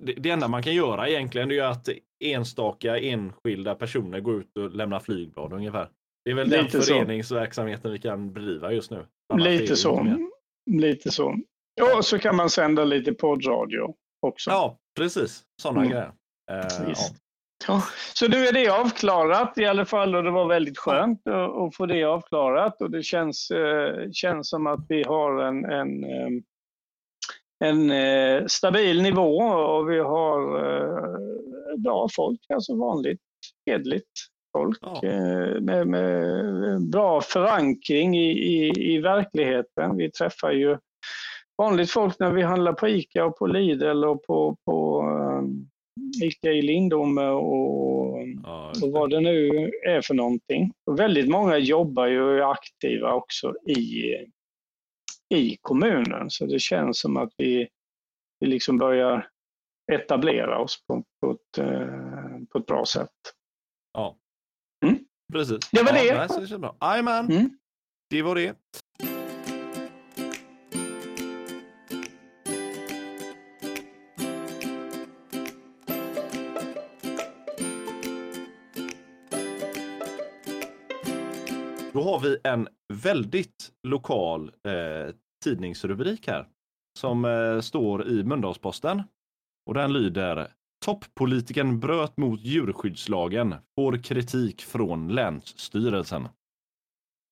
det, 0.00 0.12
det, 0.18 0.30
enda 0.30 0.48
man 0.48 0.62
kan 0.62 0.74
göra 0.74 1.08
egentligen 1.08 1.50
är 1.50 1.62
att 1.62 1.88
enstaka 2.24 2.98
enskilda 2.98 3.74
personer 3.74 4.20
går 4.20 4.40
ut 4.40 4.56
och 4.56 4.70
lämnar 4.70 5.00
flygblad 5.00 5.52
ungefär. 5.52 5.88
Det 6.24 6.30
är 6.30 6.34
väl 6.34 6.48
Lite 6.48 6.62
den 6.62 6.82
så. 6.82 6.94
föreningsverksamheten 6.94 7.92
vi 7.92 7.98
kan 7.98 8.32
bedriva 8.32 8.72
just 8.72 8.90
nu. 8.90 9.06
Annars 9.32 9.46
Lite 9.46 9.76
så. 9.76 10.16
Lite 10.70 11.10
så. 11.10 11.36
Ja, 11.74 12.02
så 12.02 12.18
kan 12.18 12.36
man 12.36 12.50
sända 12.50 12.84
lite 12.84 13.12
poddradio 13.12 13.94
också. 14.26 14.50
Ja, 14.50 14.78
precis. 14.98 15.42
Sådana 15.62 15.80
Mm. 15.80 15.90
grejer. 15.92 16.12
Eh, 16.50 16.88
ja. 16.88 16.94
Ja, 17.68 17.82
så 18.14 18.28
nu 18.28 18.36
är 18.46 18.52
det 18.52 18.68
avklarat 18.68 19.58
i 19.58 19.64
alla 19.66 19.84
fall 19.84 20.14
och 20.14 20.24
det 20.24 20.30
var 20.30 20.46
väldigt 20.46 20.78
skönt 20.78 21.26
att, 21.26 21.76
få 21.76 21.86
det 21.86 22.04
avklarat 22.04 22.82
och 22.82 22.90
det 22.90 23.02
känns, 23.02 23.50
eh, 23.50 24.10
känns 24.12 24.48
som 24.48 24.66
att 24.66 24.80
vi 24.88 25.02
har 25.02 25.42
en, 25.42 25.64
en, 25.64 26.04
eh, 26.04 26.42
en 27.64 27.90
eh, 27.90 28.46
stabil 28.46 29.02
nivå 29.02 29.36
och 29.42 29.90
vi 29.90 29.98
har 29.98 30.40
bra 31.76 32.08
folk, 32.16 32.40
alltså 32.48 32.76
vanligt 32.76 33.20
hederligt 33.66 34.10
folk 34.52 34.78
Ja. 34.80 35.00
med, 35.60 35.86
med 35.86 36.90
bra 36.90 37.20
förankring 37.20 38.16
i, 38.16 38.30
i, 38.30 38.94
i 38.94 38.98
verkligheten. 38.98 39.96
Vi 39.96 40.10
träffar 40.10 40.50
ju 40.50 40.78
vanligt 41.58 41.90
folk 41.90 42.18
när 42.18 42.30
vi 42.30 42.42
handlar 42.42 42.72
på 42.72 42.88
ICA 42.88 43.24
och 43.24 43.38
på 43.38 43.46
Lidl 43.46 44.04
och 44.04 44.22
på, 44.22 44.56
på 44.64 45.02
eh, 46.22 46.28
ICA 46.28 46.50
i 46.50 46.62
Lindome 46.62 47.26
och, 47.26 48.00
Ja, 48.42 48.72
och 48.82 48.92
vad 48.92 49.10
det 49.10 49.20
nu 49.20 49.70
är 49.86 50.00
för 50.02 50.14
någonting. 50.14 50.72
Och 50.86 50.98
väldigt 50.98 51.28
många 51.28 51.58
jobbar 51.58 52.06
ju 52.06 52.22
och 52.22 52.34
är 52.34 52.52
aktiva 52.52 53.12
också 53.12 53.54
i, 53.66 54.14
i 55.34 55.56
kommunen 55.60 56.30
så 56.30 56.46
det 56.46 56.58
känns 56.58 57.00
som 57.00 57.16
att 57.16 57.32
vi, 57.36 57.68
vi 58.40 58.46
liksom 58.46 58.78
börjar 58.78 59.28
etablera 59.92 60.58
oss 60.58 60.84
på, 60.86 61.04
på, 61.20 61.30
ett, 61.30 61.58
eh, 61.58 61.86
på 62.52 62.58
ett 62.58 62.66
bra 62.66 62.84
sätt. 62.84 63.10
Ja. 63.92 64.16
Mm. 64.84 64.98
Precis. 65.32 65.58
Det 65.72 65.82
var 65.82 65.92
ja, 65.92 66.26
det. 66.28 66.72
Jajamän, 66.80 67.30
Mm. 67.30 67.50
det 68.10 68.22
var 68.22 68.34
det. 68.34 68.56
Vi 82.22 82.38
en 82.44 82.68
väldigt 82.92 83.70
lokal 83.82 84.50
eh, 84.64 85.14
tidningsrubrik 85.44 86.28
här 86.28 86.46
som 86.98 87.24
eh, 87.24 87.60
står 87.60 88.08
i 88.08 88.24
Mölndalsposten. 88.24 89.02
Och 89.66 89.74
den 89.74 89.92
lyder 89.92 90.48
Toppolitiken 90.84 91.80
bröt 91.80 92.16
mot 92.16 92.40
djurskyddslagen, 92.40 93.54
får 93.74 93.96
kritik 93.96 94.62
från 94.62 95.08
Länsstyrelsen. 95.08 96.28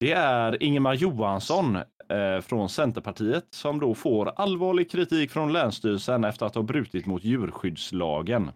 Det 0.01 0.13
är 0.13 0.63
Ingemar 0.63 0.95
Johansson 0.95 1.77
eh, 2.09 2.41
från 2.41 2.69
Centerpartiet 2.69 3.47
som 3.51 3.81
då 3.81 3.95
får 3.95 4.27
allvarlig 4.27 4.91
kritik 4.91 5.31
från 5.31 5.53
Länsstyrelsen 5.53 6.25
efter 6.25 6.47
att 6.47 6.55
ha 6.55 6.63
brutit 6.63 7.07
mot 7.07 7.25
djurskyddslagen. 7.25 8.51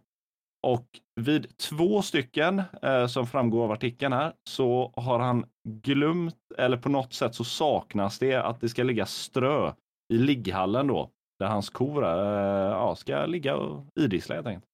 Och 0.66 0.87
vid 1.21 1.59
två 1.59 2.02
stycken 2.02 2.62
eh, 2.83 3.07
som 3.07 3.26
framgår 3.26 3.64
av 3.64 3.73
artikeln 3.73 4.12
här 4.12 4.33
så 4.49 4.92
har 4.97 5.19
han 5.19 5.45
glömt 5.69 6.37
eller 6.59 6.76
på 6.76 6.88
något 6.88 7.12
sätt 7.12 7.35
så 7.35 7.45
saknas 7.45 8.19
det 8.19 8.35
att 8.35 8.61
det 8.61 8.69
ska 8.69 8.83
ligga 8.83 9.07
strö 9.07 9.73
i 10.12 10.19
ligghallen 10.19 10.87
då 10.87 11.11
där 11.38 11.47
hans 11.47 11.71
kor 11.71 12.04
eh, 12.04 12.11
ja, 12.11 12.95
ska 12.97 13.26
ligga 13.26 13.57
och 13.57 13.87
idissla 14.00 14.35
helt 14.35 14.47
enkelt. 14.47 14.64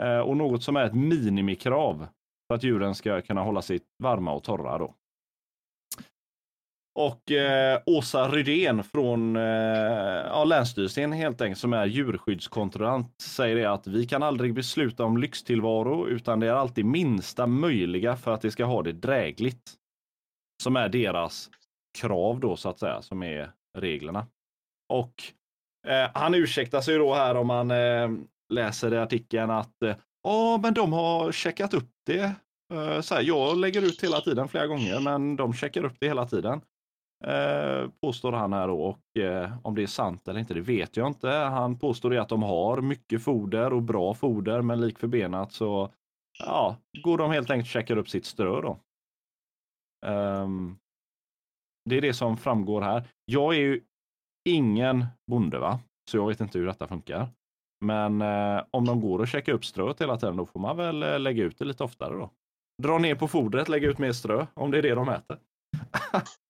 Eh, 0.00 0.18
och 0.18 0.36
något 0.36 0.62
som 0.62 0.76
är 0.76 0.84
ett 0.84 0.94
minimikrav 0.94 2.06
för 2.48 2.54
att 2.54 2.62
djuren 2.62 2.94
ska 2.94 3.20
kunna 3.20 3.42
hålla 3.42 3.62
sig 3.62 3.80
varma 4.02 4.32
och 4.32 4.44
torra 4.44 4.78
då. 4.78 4.94
Och 6.94 7.30
eh, 7.30 7.80
Åsa 7.86 8.28
Rydén 8.28 8.84
från 8.84 9.36
eh, 9.36 9.42
ja, 10.26 10.44
Länsstyrelsen 10.44 11.12
helt 11.12 11.40
enkelt 11.40 11.60
som 11.60 11.72
är 11.72 11.86
djurskyddskontrollant 11.86 13.20
säger 13.20 13.56
det 13.56 13.72
att 13.72 13.86
vi 13.86 14.06
kan 14.06 14.22
aldrig 14.22 14.54
besluta 14.54 15.04
om 15.04 15.16
lyxtillvaro 15.16 16.08
utan 16.08 16.40
det 16.40 16.46
är 16.46 16.52
alltid 16.52 16.84
minsta 16.84 17.46
möjliga 17.46 18.16
för 18.16 18.34
att 18.34 18.40
det 18.40 18.50
ska 18.50 18.64
ha 18.64 18.82
det 18.82 18.92
drägligt. 18.92 19.72
Som 20.62 20.76
är 20.76 20.88
deras 20.88 21.50
krav 21.98 22.40
då 22.40 22.56
så 22.56 22.68
att 22.68 22.78
säga, 22.78 23.02
som 23.02 23.22
är 23.22 23.50
reglerna. 23.78 24.26
Och 24.92 25.14
eh, 25.88 26.10
han 26.14 26.34
ursäktar 26.34 26.80
sig 26.80 26.98
då 26.98 27.14
här 27.14 27.34
om 27.34 27.46
man 27.46 27.70
eh, 27.70 28.10
läser 28.52 28.94
i 28.94 28.98
artikeln 28.98 29.50
att 29.50 29.82
eh, 29.82 29.96
ja, 30.22 30.60
men 30.62 30.74
de 30.74 30.92
har 30.92 31.32
checkat 31.32 31.74
upp 31.74 31.90
det. 32.06 32.34
Eh, 32.74 33.00
så 33.00 33.14
här, 33.14 33.22
jag 33.22 33.56
lägger 33.56 33.82
ut 33.82 34.04
hela 34.04 34.20
tiden 34.20 34.48
flera 34.48 34.66
gånger, 34.66 35.00
men 35.00 35.36
de 35.36 35.54
checkar 35.54 35.84
upp 35.84 35.96
det 36.00 36.06
hela 36.06 36.26
tiden. 36.26 36.60
Eh, 37.24 37.90
påstår 38.00 38.32
han 38.32 38.52
här 38.52 38.68
då 38.68 38.82
och 38.82 39.22
eh, 39.22 39.58
om 39.62 39.74
det 39.74 39.82
är 39.82 39.86
sant 39.86 40.28
eller 40.28 40.40
inte, 40.40 40.54
det 40.54 40.60
vet 40.60 40.96
jag 40.96 41.06
inte. 41.06 41.28
Han 41.28 41.78
påstår 41.78 42.16
att 42.16 42.28
de 42.28 42.42
har 42.42 42.80
mycket 42.80 43.22
foder 43.22 43.72
och 43.72 43.82
bra 43.82 44.14
foder, 44.14 44.62
men 44.62 44.80
lik 44.80 44.98
förbenat 44.98 45.52
så 45.52 45.90
ja, 46.38 46.76
går 47.02 47.18
de 47.18 47.30
helt 47.30 47.50
enkelt 47.50 47.66
och 47.66 47.70
checkar 47.70 47.96
upp 47.96 48.08
sitt 48.08 48.24
strö 48.24 48.60
då. 48.60 48.78
Ehm, 50.06 50.76
det 51.90 51.96
är 51.96 52.00
det 52.00 52.14
som 52.14 52.36
framgår 52.36 52.82
här. 52.82 53.08
Jag 53.24 53.54
är 53.54 53.58
ju 53.58 53.80
ingen 54.48 55.06
bonde, 55.30 55.58
va? 55.58 55.80
så 56.10 56.16
jag 56.16 56.28
vet 56.28 56.40
inte 56.40 56.58
hur 56.58 56.66
detta 56.66 56.86
funkar. 56.86 57.28
Men 57.84 58.22
eh, 58.22 58.64
om 58.70 58.84
de 58.84 59.00
går 59.00 59.18
och 59.18 59.28
checkar 59.28 59.52
upp 59.52 59.64
ströet 59.64 60.00
hela 60.00 60.16
tiden, 60.16 60.36
då 60.36 60.46
får 60.46 60.60
man 60.60 60.76
väl 60.76 61.02
eh, 61.02 61.18
lägga 61.18 61.44
ut 61.44 61.58
det 61.58 61.64
lite 61.64 61.84
oftare 61.84 62.14
då. 62.14 62.30
Dra 62.82 62.98
ner 62.98 63.14
på 63.14 63.28
fodret, 63.28 63.68
lägga 63.68 63.88
ut 63.88 63.98
mer 63.98 64.12
strö, 64.12 64.46
om 64.54 64.70
det 64.70 64.78
är 64.78 64.82
det 64.82 64.94
de 64.94 65.08
äter. 65.08 65.38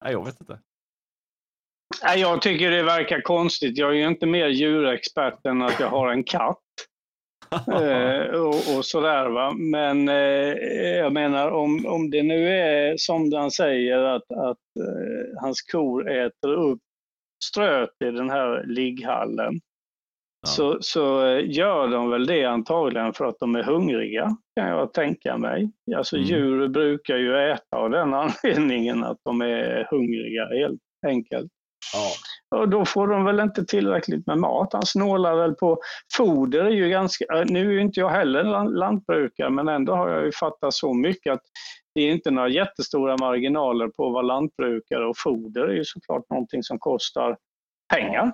Nej, 0.05 0.13
jag 0.13 0.25
vet 0.25 0.41
inte. 0.41 0.59
Nej, 2.03 2.21
Jag 2.21 2.43
tycker 2.43 2.71
det 2.71 2.83
verkar 2.83 3.21
konstigt. 3.21 3.79
Jag 3.79 3.91
är 3.91 3.95
ju 3.95 4.07
inte 4.07 4.27
mer 4.27 4.49
djurexpert 4.49 5.47
än 5.47 5.63
att 5.63 5.81
jag 5.81 5.89
har 5.89 6.09
en 6.09 6.25
katt. 6.25 6.59
eh, 7.67 8.41
och, 8.41 8.77
och 8.77 8.85
sådär 8.85 9.29
va. 9.29 9.53
Men 9.53 10.09
eh, 10.09 10.55
jag 10.97 11.13
menar 11.13 11.51
om, 11.51 11.87
om 11.87 12.11
det 12.11 12.23
nu 12.23 12.49
är 12.49 12.97
som 12.97 13.33
han 13.33 13.51
säger 13.51 13.99
att, 13.99 14.33
att 14.33 14.59
eh, 14.81 15.41
hans 15.41 15.63
kor 15.63 16.11
äter 16.11 16.53
upp 16.53 16.81
ströt 17.45 18.03
i 18.05 18.11
den 18.11 18.31
här 18.31 18.65
ligghallen. 18.67 19.61
Ja. 20.43 20.49
Så, 20.49 20.79
så 20.81 21.27
eh, 21.27 21.51
gör 21.51 21.89
de 21.89 22.11
väl 22.11 22.27
det 22.27 22.45
antagligen 22.45 23.13
för 23.13 23.25
att 23.25 23.39
de 23.41 23.55
är 23.57 23.63
hungriga, 23.63 24.37
kan 24.61 24.69
jag 24.69 24.93
tänka 24.93 25.37
mig. 25.39 25.71
Alltså 25.97 26.17
Mm. 26.17 26.29
djur 26.29 26.69
brukar 26.69 27.17
ju 27.17 27.37
äta 27.53 27.77
av 27.77 27.91
den 27.91 28.15
anledningen 28.45 29.05
att 29.05 29.19
de 29.25 29.41
är 29.43 29.87
hungriga 29.91 30.47
helt 30.49 30.81
enkelt. 31.07 31.51
Ja, 31.95 32.59
Och 32.61 32.69
då 32.69 32.85
får 32.85 33.07
de 33.07 33.25
väl 33.25 33.41
inte 33.41 33.65
tillräckligt 33.65 34.27
med 34.27 34.39
mat. 34.39 34.73
Han 34.73 34.87
snålar 34.87 35.37
väl 35.37 35.55
på 35.55 35.79
foder. 36.17 36.65
Är 36.65 36.71
ju 36.71 36.89
ganska, 36.89 37.25
äh, 37.35 37.45
nu 37.47 37.69
är 37.69 37.73
ju 37.73 37.81
inte 37.81 38.01
jag 38.01 38.09
heller 38.09 38.45
lan- 38.45 38.75
lantbrukare 38.75 39.51
men 39.51 39.69
ändå 39.69 39.95
har 39.95 40.09
jag 40.11 40.25
ju 40.25 40.33
fattat 40.33 40.75
så 40.75 40.95
mycket 40.95 41.33
att 41.33 41.43
det 41.95 42.01
är 42.01 42.13
inte 42.13 42.31
några 42.31 42.49
jättestora 42.49 43.17
marginaler 43.21 43.89
på 43.89 44.11
vad 44.11 44.25
lantbrukare 44.27 45.07
och 45.07 45.17
foder 45.19 45.63
är 45.69 45.75
ju 45.75 45.85
såklart 45.85 46.31
någonting 46.31 46.63
som 46.63 46.79
kostar 46.79 47.37
pengar. 47.95 48.33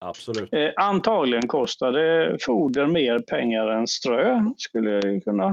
Absolut. 0.00 0.52
Eh, 0.54 0.70
antagligen 0.76 1.48
kostar 1.48 1.92
det 1.92 2.38
foder 2.44 2.86
mer 2.86 3.18
pengar 3.18 3.66
än 3.66 3.86
strö 3.86 4.44
skulle 4.56 4.90
jag 4.90 5.24
kunna 5.24 5.48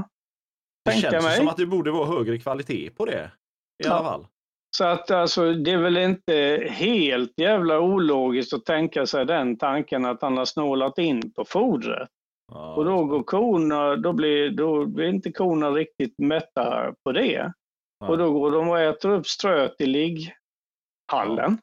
Det 0.85 0.91
tänka 0.91 1.11
känns 1.11 1.23
ju 1.23 1.27
mig. 1.27 1.37
som 1.37 1.47
att 1.47 1.57
det 1.57 1.65
borde 1.65 1.91
vara 1.91 2.05
högre 2.05 2.37
kvalitet 2.37 2.89
på 2.89 3.05
det. 3.05 3.31
I 3.83 3.87
Ja. 3.87 3.93
alla 3.93 4.03
fall. 4.09 4.27
Så 4.77 4.85
att 4.85 5.11
alltså, 5.11 5.53
det 5.53 5.71
är 5.71 5.77
väl 5.77 5.97
inte 5.97 6.67
helt 6.71 7.33
jävla 7.39 7.79
ologiskt 7.79 8.53
att 8.53 8.65
tänka 8.65 9.05
sig 9.05 9.25
den 9.25 9.57
tanken 9.57 10.05
att 10.05 10.21
han 10.21 10.37
har 10.37 10.45
snålat 10.45 10.97
in 10.97 11.31
på 11.33 11.45
fodret. 11.45 12.09
Ja, 12.51 12.75
Och 12.75 12.85
då 12.85 13.05
går 13.05 13.23
korna, 13.23 13.95
då 13.95 14.13
blir, 14.13 14.49
då 14.49 14.85
blir 14.85 15.07
inte 15.07 15.31
korna 15.31 15.71
riktigt 15.71 16.19
mätta 16.19 16.93
på 17.03 17.11
det. 17.11 17.51
ja, 17.99 18.07
Och 18.07 18.17
då 18.17 18.31
går 18.31 18.51
de 18.51 18.69
och 18.69 18.79
äter 18.79 19.09
upp 19.11 19.27
ströt 19.27 19.75
i 19.81 19.85
ligghallen 19.85 21.57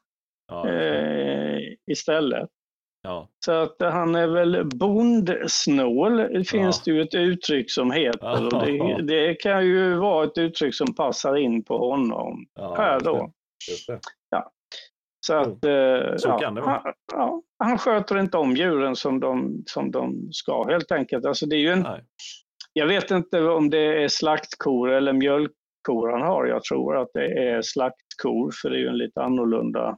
ja, 0.47 0.69
eh, 0.69 1.59
istället. 1.91 2.49
Ja. 3.05 3.29
Så 3.45 3.51
att 3.51 3.75
han 3.79 4.15
är 4.15 4.27
väl 4.27 4.65
bondsnål, 4.65 6.45
finns 6.45 6.83
det 6.83 6.91
ju 6.91 7.01
ett 7.01 7.15
uttryck 7.15 7.71
som 7.71 7.91
heter. 7.91 8.45
Och 8.45 8.65
det, 8.65 9.01
det 9.01 9.35
kan 9.35 9.65
ju 9.65 9.95
vara 9.95 10.25
ett 10.25 10.37
uttryck 10.37 10.75
som 10.75 10.95
passar 10.95 11.35
in 11.35 11.63
på 11.63 11.77
honom 11.77 12.45
ja, 12.55 12.75
här 12.77 12.99
då. 12.99 13.31
just 13.71 13.87
det. 13.87 13.99
Så 15.25 15.33
att, 15.33 15.65
eh, 15.65 16.15
Så 16.17 16.27
ja. 16.27 16.53
Han, 16.65 16.93
ja, 17.13 17.41
han 17.59 17.77
sköter 17.77 18.19
inte 18.19 18.37
om 18.37 18.55
djuren 18.55 18.95
som 18.95 19.19
de, 19.19 19.63
som 19.65 19.91
de 19.91 20.29
ska 20.31 20.63
helt 20.63 20.91
enkelt. 20.91 21.25
Alltså 21.25 21.45
det 21.45 21.55
är 21.55 21.59
ju 21.59 21.69
en, 21.69 21.81
Nej. 21.81 22.03
jag 22.73 22.87
vet 22.87 23.11
inte 23.11 23.41
om 23.41 23.69
det 23.69 24.03
är 24.03 24.07
slaktkor 24.07 24.89
eller 24.89 25.13
mjölkkor 25.13 26.11
han 26.11 26.21
har. 26.21 26.45
Jag 26.45 26.63
tror 26.63 26.97
att 26.97 27.09
det 27.13 27.49
är 27.49 27.61
slaktkor 27.61 28.51
för 28.61 28.69
det 28.69 28.75
är 28.75 28.79
ju 28.79 28.87
en 28.87 28.97
lite 28.97 29.21
annorlunda 29.21 29.97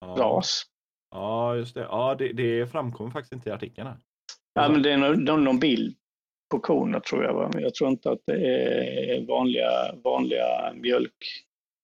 Ja. 0.00 0.14
ras. 0.18 0.62
Ja, 1.10 1.56
just 1.56 1.74
det. 1.74 1.80
Ja, 1.80 2.14
det, 2.18 2.32
det 2.32 2.66
framkommer 2.72 3.10
faktiskt 3.10 3.32
inte 3.32 3.48
i 3.48 3.52
artikeln 3.52 3.86
här. 3.86 3.96
Ja, 4.54 4.68
men 4.68 4.82
det 4.82 4.92
är 4.92 4.96
någon, 4.96 5.44
någon- 5.44 5.58
bild 5.58 5.96
på 6.50 6.58
korna 6.58 7.00
tror 7.00 7.24
jag. 7.24 7.34
Va? 7.34 7.50
Jag 7.54 7.74
tror 7.74 7.90
inte 7.90 8.10
att 8.10 8.20
det 8.26 8.46
är 8.46 9.26
vanliga, 9.26 9.94
vanliga 10.04 10.72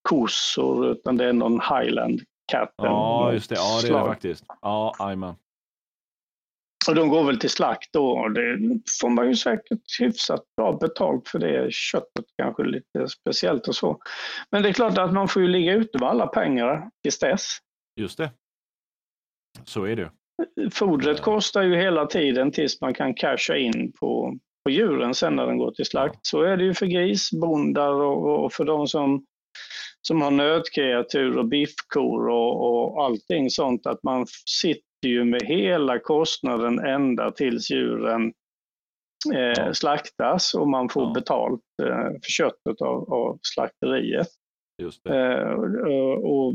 kossor 0.09 0.91
utan 0.91 1.17
det 1.17 1.25
är 1.25 1.33
någon 1.33 1.61
highland 1.61 2.21
cat. 2.53 2.75
Ja, 2.77 3.33
just 3.33 3.49
det. 3.49 3.55
Ja, 3.55 3.81
det 3.83 3.89
är 3.89 3.93
det 3.99 4.07
faktiskt. 4.07 4.45
Ja, 4.63 4.95
jajamän. 4.99 5.35
Och 6.89 6.95
de 6.95 7.09
går 7.09 7.25
väl 7.25 7.39
till 7.39 7.51
slakt 7.51 7.93
då 7.93 8.11
och 8.11 8.33
det 8.33 8.59
får 9.01 9.09
man 9.11 9.29
ju 9.29 9.35
säkert 9.37 10.01
hyfsat 10.01 10.45
bra 10.57 10.73
betalt 10.73 11.29
för 11.29 11.39
det 11.39 11.73
köttet 11.73 12.25
kanske 12.39 12.65
lite 12.65 13.09
speciellt 13.09 13.69
och 13.69 13.75
så. 13.75 14.01
Men 14.51 14.63
det 14.63 14.69
är 14.69 14.73
klart 14.73 14.99
att 14.99 15.13
man 15.13 15.29
får 15.29 15.43
ju 15.43 15.49
ligga 15.49 15.73
ute 15.73 15.99
med 15.99 16.09
alla 16.09 16.27
pengar 16.27 16.91
tills 17.03 17.19
dess. 17.19 17.59
Just 18.01 18.19
det. 18.19 18.31
Så 19.65 19.85
är 19.85 19.97
det. 19.97 20.11
Fodret 20.73 21.21
kostar 21.21 21.63
ju 21.63 21.77
hela 21.77 22.07
tiden 22.07 22.53
tills 22.53 22.81
man 22.81 22.95
kan 22.95 23.15
casha 23.15 23.57
in 23.57 23.93
på, 24.01 24.39
på 24.65 24.71
djuren 24.71 25.15
sen 25.15 25.37
när 25.37 25.47
den 25.47 25.59
går 25.59 25.71
till 25.71 25.85
slakt. 25.85 26.19
Så 26.23 26.43
är 26.43 26.57
det 26.57 26.65
ju 26.65 26.75
för 26.75 26.87
grisbondar 26.87 27.93
och, 27.93 28.45
och 28.45 28.53
för 28.53 28.65
de 28.65 28.87
som, 28.87 29.25
som 30.03 30.23
har 30.23 30.31
nötkreatur 30.31 31.39
och 31.39 31.49
biffkor 31.49 32.29
och, 32.29 32.65
och 32.65 33.05
allting 33.05 33.51
sånt. 33.51 33.87
Att 33.87 34.03
man 34.03 34.27
sitter 34.47 35.09
ju 35.09 35.25
med 35.25 35.43
hela 35.43 35.99
kostnaden 35.99 36.79
ända 36.79 37.31
tills 37.31 37.71
djuren 37.71 38.33
eh, 39.35 39.73
slaktas 39.73 40.55
och 40.55 40.69
man 40.69 40.89
får 40.89 41.03
ja. 41.03 41.13
betalt 41.15 41.63
eh, 41.83 42.11
för 42.23 42.31
köttet 42.31 42.81
av, 42.83 43.13
av 43.13 43.39
slakteriet. 43.43 44.29
Eh, 45.09 45.51
och, 45.51 46.47
och, 46.47 46.55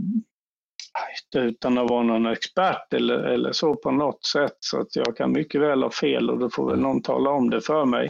utan 1.36 1.78
att 1.78 1.90
vara 1.90 2.04
någon 2.04 2.26
expert 2.26 2.94
eller, 2.94 3.18
eller 3.18 3.52
så 3.52 3.76
på 3.76 3.92
något 3.92 4.26
sätt. 4.26 4.58
Så 4.60 4.82
att 4.82 4.96
jag 4.96 5.18
kan 5.18 5.32
mycket 5.32 5.62
väl 5.62 5.84
ha 5.84 5.92
fel 5.92 6.30
och 6.30 6.40
då 6.40 6.50
får 6.50 6.70
väl 6.70 6.80
någon 6.80 7.02
tala 7.02 7.30
om 7.30 7.50
det 7.50 7.62
för 7.62 7.86
mig. 7.86 8.10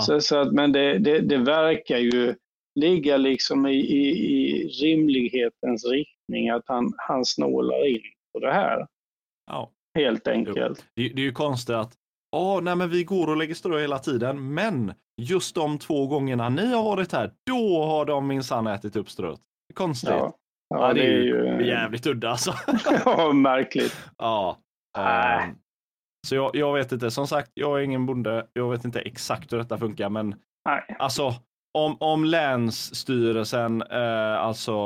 Så, 0.00 0.20
så, 0.20 0.36
att, 0.36 0.52
men 0.52 0.72
det, 0.72 0.98
det, 0.98 1.20
det, 1.20 1.36
verkar 1.36 1.98
ju 1.98 2.34
ligga 2.74 3.16
liksom 3.16 3.66
i, 3.66 3.74
i, 3.74 4.08
i 4.08 4.68
rimlighetens 4.68 5.86
riktning 5.86 6.50
att 6.50 6.64
han, 6.66 6.92
han 6.96 7.24
snålar 7.24 7.88
in 7.88 8.02
på 8.32 8.40
det 8.40 8.52
här. 8.52 8.86
Ja. 9.46 9.72
Helt 9.98 10.28
enkelt. 10.28 10.84
Det, 10.94 11.08
det, 11.08 11.20
är 11.20 11.24
ju 11.24 11.32
konstigt 11.32 11.76
att 11.76 11.92
Ja, 12.30 12.60
nej 12.62 12.76
men 12.76 12.90
vi 12.90 13.04
går 13.04 13.28
och 13.28 13.36
lägger 13.36 13.54
strö 13.54 13.80
hela 13.80 13.98
tiden, 13.98 14.54
men 14.54 14.94
just 15.22 15.54
de 15.54 15.78
två 15.78 16.06
gångerna 16.06 16.48
ni 16.48 16.66
har 16.66 16.82
varit 16.82 17.12
här, 17.12 17.32
då 17.46 17.84
har 17.84 18.04
de 18.04 18.26
minsann 18.26 18.66
ätit 18.66 18.96
upp 18.96 19.10
ströet. 19.10 19.40
Konstigt. 19.74 20.10
Ja. 20.10 20.36
Ja, 20.68 20.92
det, 20.92 21.06
är 21.06 21.20
ju 21.20 21.66
jävligt 21.66 22.06
udda 22.06 22.30
alltså. 22.30 22.54
ja, 23.04 23.32
märkligt. 23.32 24.10
Ja. 24.18 24.58
Äh. 24.98 25.50
Så 26.28 26.34
jag, 26.34 26.56
jag, 26.56 26.74
vet 26.74 26.92
inte, 26.92 27.10
som 27.10 27.26
sagt, 27.26 27.50
jag 27.54 27.78
är 27.78 27.82
ingen 27.82 28.06
bonde. 28.06 28.46
Jag 28.52 28.70
vet 28.70 28.84
inte 28.84 29.00
exakt 29.00 29.52
hur 29.52 29.58
detta 29.58 29.78
funkar, 29.78 30.08
men 30.08 30.34
Nej. 30.68 30.96
alltså 30.98 31.34
om, 31.78 31.96
om 32.00 32.24
Länsstyrelsen 32.24 33.82
eh, 33.82 34.36
alltså 34.36 34.82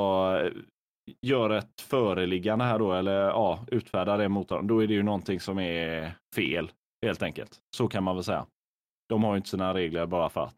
gör 1.27 1.51
ett 1.51 1.81
föreliggande 1.81 2.65
här 2.65 2.79
då, 2.79 2.93
eller 2.93 3.21
ja, 3.21 3.65
utfärdar 3.67 4.19
det 4.19 4.29
mot 4.29 4.49
dem, 4.49 4.67
då 4.67 4.83
är 4.83 4.87
det 4.87 4.95
ju 4.95 5.03
någonting 5.03 5.41
som 5.41 5.59
är 5.59 6.13
fel 6.35 6.71
helt 7.07 7.23
enkelt. 7.23 7.59
Så 7.77 7.89
kan 7.89 8.05
man 8.05 8.15
väl 8.17 8.25
säga. 8.25 8.47
De 9.09 9.25
har 9.25 9.33
ju 9.33 9.37
inte 9.37 9.49
sina 9.49 9.75
regler 9.75 10.07
bara 10.07 10.29
för 10.29 10.45
att. 10.45 10.57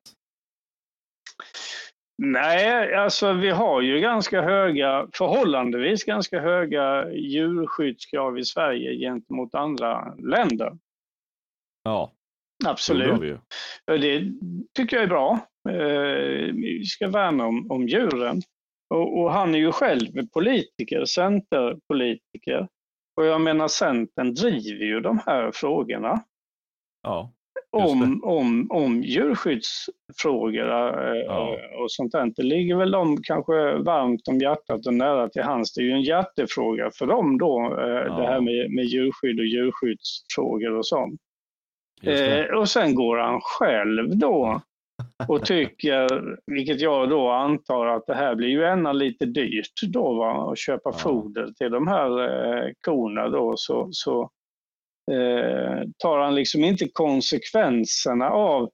Nej, 2.25 2.95
alltså 2.95 3.33
vi 3.33 3.51
har 3.51 3.81
ju 3.81 4.01
ganska 4.01 4.43
höga, 4.43 5.09
förhållandevis 5.13 6.05
ganska 6.05 6.41
höga 6.41 7.13
djurskyddskrav 7.13 8.39
i 8.39 8.45
Sverige 8.45 8.99
gentemot 8.99 9.55
andra 9.55 10.15
länder. 10.15 10.79
Ja, 11.83 12.13
absolut. 12.65 13.41
Det, 13.87 13.97
det 13.99 14.33
tycker 14.75 14.97
jag 14.97 15.03
är 15.03 15.09
bra. 15.09 15.39
Eh, 15.69 16.55
vi 16.55 16.85
ska 16.85 17.09
värna 17.09 17.47
om, 17.47 17.71
om 17.71 17.89
djuren. 17.89 18.43
Och, 18.91 19.21
och, 19.21 19.33
han 19.33 19.55
är 19.55 19.59
ju 19.59 19.73
själv 19.73 20.29
politiker, 20.33 21.05
centerpolitiker. 21.05 22.69
Och 23.17 23.27
jag 23.27 23.41
menar 23.41 23.69
Centern 23.69 24.35
driver 24.35 24.85
ju 24.85 25.01
de 25.01 25.21
här 25.27 25.51
frågorna. 25.55 26.25
Ja 27.03 27.33
om, 27.71 28.21
om, 28.25 28.67
om 28.71 29.03
djurskyddsfrågor 29.03 30.69
eh, 30.69 31.23
ja. 31.27 31.57
och 31.83 31.93
sånt 31.93 32.13
där. 32.13 32.33
Det 32.37 32.43
ligger 32.43 32.77
väl 32.77 32.91
dem 32.91 33.17
kanske 33.23 33.75
varmt 33.75 34.29
om 34.29 34.39
hjärtat 34.39 34.87
och 34.87 34.95
nära 34.95 35.29
till 35.29 35.43
hands. 35.43 35.75
Det 35.75 35.81
är 35.81 35.85
ju 35.85 35.93
en 35.93 36.03
hjärtefråga 36.03 36.91
för 36.99 37.07
dem 37.07 37.39
då, 37.39 37.77
eh, 37.81 37.89
ja. 37.89 38.17
det 38.19 38.27
här 38.27 38.41
med, 38.41 38.71
med 38.71 38.85
djurskydd 38.85 39.39
och 39.39 39.47
djurskyddsfrågor 39.47 40.79
och 40.79 40.87
sånt. 40.87 41.21
Eh, 42.03 42.45
och 42.45 42.69
sen 42.69 42.95
går 42.95 43.17
han 43.17 43.41
själv 43.41 44.19
då 44.19 44.63
och 45.29 45.45
tycker, 45.45 46.09
vilket 46.47 46.81
jag 46.81 47.11
då 47.11 47.31
antar 47.31 47.87
att 47.87 48.07
det 48.07 48.15
här 48.15 48.35
blir 48.35 48.49
ju 48.49 48.65
ännu 48.65 48.93
lite 48.93 49.27
dyrt 49.27 49.83
då 49.93 50.15
va, 50.15 50.53
att 50.53 50.59
köpa 50.59 50.91
ja. 50.91 50.93
foder 50.93 51.49
till 51.59 51.71
de 51.71 51.87
här 51.87 52.21
eh, 52.21 52.71
korna 52.81 53.29
då 53.29 53.55
så, 53.57 53.89
så 53.93 54.31
eh, 55.13 55.83
tar 55.99 56.19
han 56.19 56.35
liksom 56.35 56.65
inte 56.65 56.89
konsekvenserna 56.89 58.31
av, 58.31 58.71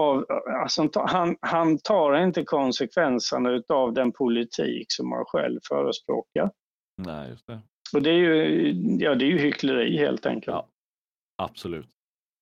av 0.00 0.26
alltså 0.62 0.90
han, 0.94 1.36
han 1.40 1.78
tar 1.78 2.24
inte 2.24 2.44
konsekvenserna 2.44 3.62
av 3.68 3.92
den 3.92 4.12
politik 4.12 4.86
som 4.88 5.12
han 5.12 5.24
själv 5.24 5.60
förespråkar. 5.68 6.50
Nej, 6.98 7.30
just 7.30 7.46
det. 7.46 7.60
Och 7.94 8.02
det 8.02 8.10
är 8.10 8.14
ju, 8.14 8.72
ja, 9.00 9.14
det 9.14 9.24
är 9.24 9.30
ju 9.30 9.38
hyckleri 9.38 9.98
helt 9.98 10.26
enkelt. 10.26 10.54
Ja, 10.54 10.68
absolut. 11.42 11.86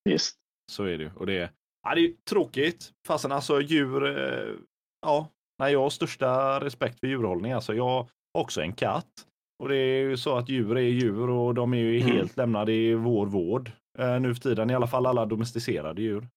Visst. 0.04 0.36
Så 0.72 0.84
är 0.84 0.98
det 0.98 1.12
och 1.16 1.26
det 1.26 1.38
är, 1.38 1.50
ja, 1.82 1.94
det 1.94 2.00
är 2.00 2.12
tråkigt. 2.30 2.92
Fastän 3.06 3.32
alltså 3.32 3.60
djur, 3.60 4.18
eh, 4.18 4.54
ja, 5.02 5.28
nej, 5.58 5.72
jag 5.72 5.80
har 5.80 5.90
största 5.90 6.60
respekt 6.60 7.00
för 7.00 7.06
djurhållning. 7.06 7.52
Alltså 7.52 7.74
jag 7.74 7.84
har 7.84 8.08
också 8.38 8.60
en 8.60 8.72
katt 8.72 9.26
och 9.62 9.68
det 9.68 9.76
är 9.76 10.00
ju 10.00 10.16
så 10.16 10.36
att 10.36 10.48
djur 10.48 10.76
är 10.76 10.80
djur 10.80 11.30
och 11.30 11.54
de 11.54 11.74
är 11.74 11.78
ju 11.78 12.00
mm. 12.00 12.12
helt 12.12 12.36
lämnade 12.36 12.72
i 12.72 12.94
vår 12.94 13.26
vård 13.26 13.70
eh, 13.98 14.20
nu 14.20 14.34
för 14.34 14.42
tiden. 14.42 14.70
I 14.70 14.74
alla 14.74 14.86
fall 14.86 15.06
alla 15.06 15.26
domesticerade 15.26 16.02
djur. 16.02 16.28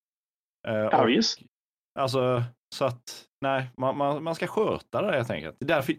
Eh, 0.68 0.74
ja, 0.74 1.04
visst. 1.04 1.40
Alltså, 2.00 2.44
så 2.76 2.86
att 2.86 3.26
nej, 3.42 3.70
man, 3.78 3.98
man, 3.98 4.24
man 4.24 4.36
ska 4.36 4.48
sköta 4.48 5.02
det 5.02 5.18
helt 5.18 5.30
enkelt. 5.30 5.56
Därför, 5.60 5.96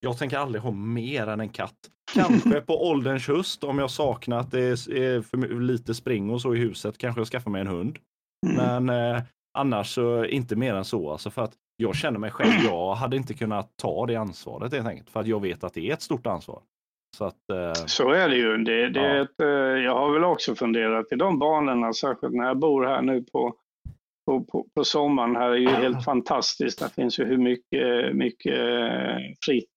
jag 0.00 0.18
tänker 0.18 0.38
aldrig 0.38 0.62
ha 0.62 0.70
mer 0.70 1.26
än 1.26 1.40
en 1.40 1.48
katt. 1.48 1.78
Kanske 2.14 2.60
på 2.66 2.90
ålderns 2.90 3.28
höst 3.28 3.64
om 3.64 3.78
jag 3.78 3.90
saknar 3.90 4.38
att 4.38 4.50
det 4.50 4.60
är 4.60 5.22
för 5.22 5.60
lite 5.60 5.94
spring 5.94 6.30
och 6.30 6.42
så 6.42 6.54
i 6.54 6.58
huset 6.58 6.98
kanske 6.98 7.20
jag 7.20 7.28
skaffar 7.28 7.50
mig 7.50 7.60
en 7.60 7.66
hund. 7.66 7.98
Mm. 8.46 8.84
Men 8.86 9.14
eh, 9.16 9.22
annars 9.58 9.94
så 9.94 10.24
inte 10.24 10.56
mer 10.56 10.74
än 10.74 10.84
så. 10.84 11.10
Alltså 11.10 11.30
för 11.30 11.42
att 11.42 11.54
jag 11.80 11.96
känner 11.96 12.18
mig 12.18 12.30
själv, 12.30 12.64
jag 12.64 12.94
hade 12.94 13.16
inte 13.16 13.34
kunnat 13.34 13.76
ta 13.76 14.06
det 14.06 14.16
ansvaret 14.16 14.72
helt 14.72 14.88
enkelt. 14.88 15.10
För 15.10 15.20
att 15.20 15.26
jag 15.26 15.42
vet 15.42 15.64
att 15.64 15.74
det 15.74 15.88
är 15.88 15.92
ett 15.92 16.02
stort 16.02 16.26
ansvar. 16.26 16.62
Så, 17.16 17.24
att, 17.24 17.50
eh, 17.52 17.72
så 17.86 18.10
är 18.10 18.28
det 18.28 18.36
ju. 18.36 18.56
Det, 18.56 18.88
det 18.88 19.00
ja. 19.00 19.22
ett, 19.22 19.40
eh, 19.40 19.48
jag 19.84 19.94
har 19.94 20.12
väl 20.12 20.24
också 20.24 20.54
funderat 20.54 21.06
i 21.12 21.16
de 21.16 21.38
banorna, 21.38 21.92
särskilt 21.92 22.34
när 22.34 22.46
jag 22.46 22.58
bor 22.58 22.86
här 22.86 23.02
nu 23.02 23.22
på, 23.22 23.54
på, 24.26 24.44
på, 24.44 24.66
på 24.74 24.84
sommaren. 24.84 25.36
Här 25.36 25.50
är 25.50 25.56
ju 25.56 25.68
helt 25.68 26.04
fantastiskt. 26.10 26.78
Det 26.78 26.94
finns 26.94 27.18
ju 27.18 27.24
hur 27.24 27.38
mycket, 27.38 28.16
mycket 28.16 28.58
eh, 28.58 29.16
fritt 29.46 29.68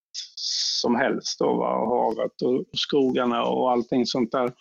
som 0.81 0.95
helst. 0.95 1.39
Då, 1.39 1.53
va? 1.53 1.75
Och 1.75 1.89
havet 1.89 2.41
och 2.41 2.65
skogarna 2.73 3.43
och 3.43 3.71
allting 3.71 4.05
sånt 4.05 4.31
där. 4.31 4.41
Ja. 4.41 4.51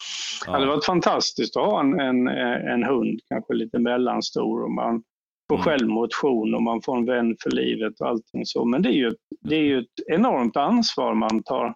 Det 0.47 0.51
hade 0.53 0.67
varit 0.67 0.85
fantastiskt 0.85 1.57
att 1.57 1.67
ha 1.67 1.81
en, 1.81 2.01
en, 2.01 2.29
en 2.73 2.85
hund, 2.85 3.21
kanske 3.29 3.55
lite 3.55 3.79
mellanstor. 3.79 4.65
Och 4.65 4.71
man, 4.71 5.03
får 5.53 5.71
mm. 5.71 5.79
själv 5.79 5.89
motion 5.89 6.55
och 6.55 6.63
man 6.63 6.83
får 6.83 6.97
en 6.97 7.07
vän 7.07 7.37
för 7.43 7.51
livet 7.51 8.01
och 8.01 8.09
allting 8.09 8.47
så. 8.47 8.65
Men 8.65 8.83
det 8.83 8.89
är 8.89 8.93
ju, 8.93 9.13
det 9.41 9.57
är 9.57 9.63
ju 9.63 9.79
ett 9.79 10.07
enormt 10.07 10.57
ansvar 10.57 11.15
man 11.15 11.43
tar, 11.43 11.75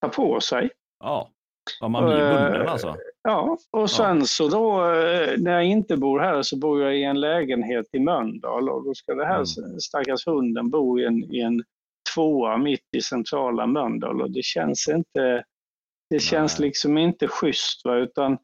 tar 0.00 0.08
på 0.08 0.40
sig. 0.40 0.70
Ja, 1.04 1.30
ja 1.80 1.88
man 1.88 2.04
blir 2.04 2.16
bunden 2.16 2.60
uh, 2.60 2.72
alltså. 2.72 2.96
Ja, 3.22 3.58
och 3.70 3.90
sen 3.90 4.18
ja. 4.18 4.24
så 4.24 4.48
då 4.48 4.92
eh, 4.92 5.38
när 5.38 5.52
jag 5.52 5.64
inte 5.64 5.96
bor 5.96 6.20
här 6.20 6.42
så 6.42 6.58
bor 6.58 6.82
jag 6.82 6.96
i 6.96 7.04
en 7.04 7.20
lägenhet 7.20 7.86
i 7.92 7.98
Mölndal 7.98 8.68
och 8.68 8.84
då 8.84 8.94
ska 8.94 9.14
det 9.14 9.26
här 9.26 9.58
mm. 9.58 9.80
stackars 9.80 10.26
hunden 10.26 10.70
bo 10.70 10.98
i 10.98 11.04
en, 11.04 11.34
i 11.34 11.40
en 11.40 11.64
tvåa 12.14 12.56
mitt 12.56 12.88
i 12.96 13.00
centrala 13.00 13.66
Mölndal 13.66 14.22
och 14.22 14.30
det 14.30 14.44
känns 14.44 14.88
inte 14.88 15.44
det 16.10 16.18
känns 16.18 16.58
Nej. 16.58 16.68
liksom 16.68 16.98
inte 16.98 17.28
schysst. 17.28 17.84
Va? 17.84 17.96
Utan 17.96 18.38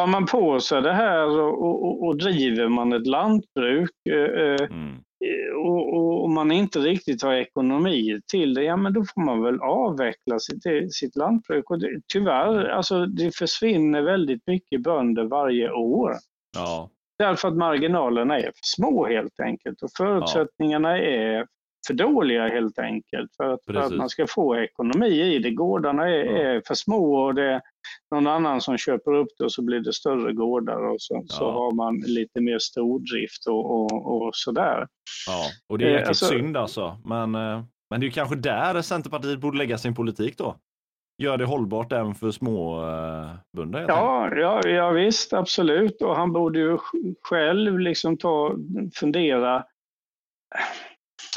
tar 0.00 0.06
man 0.06 0.26
på 0.26 0.60
sig 0.60 0.82
det 0.82 0.92
här 0.92 1.40
och, 1.40 1.62
och, 1.62 2.06
och 2.06 2.16
driver 2.16 2.68
man 2.68 2.92
ett 2.92 3.06
lantbruk 3.06 3.90
eh, 4.10 4.42
eh 4.42 4.66
mm. 4.70 4.96
och, 5.64 6.22
och, 6.22 6.30
man 6.30 6.52
inte 6.52 6.78
riktigt 6.78 7.22
har 7.22 7.34
ekonomi 7.34 8.20
till 8.32 8.54
det, 8.54 8.62
ja 8.62 8.76
men 8.76 8.92
då 8.92 9.04
får 9.04 9.20
man 9.20 9.42
väl 9.42 9.60
avveckla 9.60 10.38
sitt, 10.38 10.92
sitt 10.92 11.16
lantbruk. 11.16 11.70
Och 11.70 11.78
det, 11.78 12.00
tyvärr, 12.12 12.64
alltså 12.64 13.06
det 13.06 13.36
försvinner 13.36 14.02
väldigt 14.02 14.46
mycket 14.46 14.82
bönder 14.82 15.24
varje 15.24 15.70
år. 15.70 16.12
Ja. 16.56 16.90
Därför 17.18 17.48
att 17.48 17.56
marginalerna 17.56 18.38
är 18.38 18.42
för 18.42 18.62
små 18.62 19.06
helt 19.06 19.40
enkelt 19.40 19.82
och 19.82 19.90
förutsättningarna 19.96 20.98
ja. 20.98 21.04
är 21.04 21.46
för 21.86 21.94
dåliga 21.94 22.48
helt 22.48 22.78
enkelt 22.78 23.36
för 23.36 23.44
att, 23.44 23.64
för 23.64 23.74
att, 23.74 23.92
man 23.92 24.08
ska 24.08 24.26
få 24.26 24.56
ekonomi 24.56 25.20
i 25.20 25.38
det. 25.38 25.50
Gårdarna 25.50 26.08
är, 26.08 26.24
ja. 26.24 26.38
är 26.38 26.62
för 26.66 26.74
små 26.74 27.14
och 27.14 27.34
det 27.34 27.44
är 27.44 27.60
någon 28.10 28.26
annan 28.26 28.60
som 28.60 28.78
köper 28.78 29.14
upp 29.14 29.28
det 29.38 29.44
och 29.44 29.52
så 29.52 29.62
blir 29.62 29.80
det 29.80 29.92
större 29.92 30.32
gårdar 30.32 30.88
och 30.88 31.02
så, 31.02 31.14
ja. 31.14 31.34
så 31.34 31.50
har 31.50 31.72
man 31.72 32.00
lite 32.06 32.40
mer 32.40 32.58
stordrift 32.58 33.46
och, 33.46 33.70
och, 33.70 34.22
och 34.22 34.30
sådär. 34.34 34.86
Ja, 35.26 35.44
och 35.68 35.78
det 35.78 35.84
är 35.84 35.88
jäkligt 35.88 36.04
eh, 36.04 36.08
alltså, 36.08 36.26
synd 36.26 36.56
alltså. 36.56 37.00
Men, 37.04 37.34
eh, 37.34 37.62
Men 37.90 38.00
det 38.00 38.06
är 38.06 38.10
kanske 38.10 38.36
där 38.36 38.82
Centerpartiet 38.82 39.40
borde 39.40 39.58
lägga 39.58 39.78
sin 39.78 39.94
politik 39.94 40.38
då. 40.38 40.56
Gör 41.22 41.36
det 41.36 41.44
hållbart 41.44 41.92
även 41.92 42.14
för 42.14 42.30
småbönder. 42.30 43.84
Ja, 43.88 44.36
ja, 44.36 44.68
ja, 44.68 44.90
visst, 44.90 45.32
absolut. 45.32 46.02
Och 46.02 46.16
han 46.16 46.32
borde 46.32 46.58
ju 46.58 46.78
själv 47.22 47.78
liksom 47.78 48.16
ta, 48.16 48.56
fundera. 48.94 49.64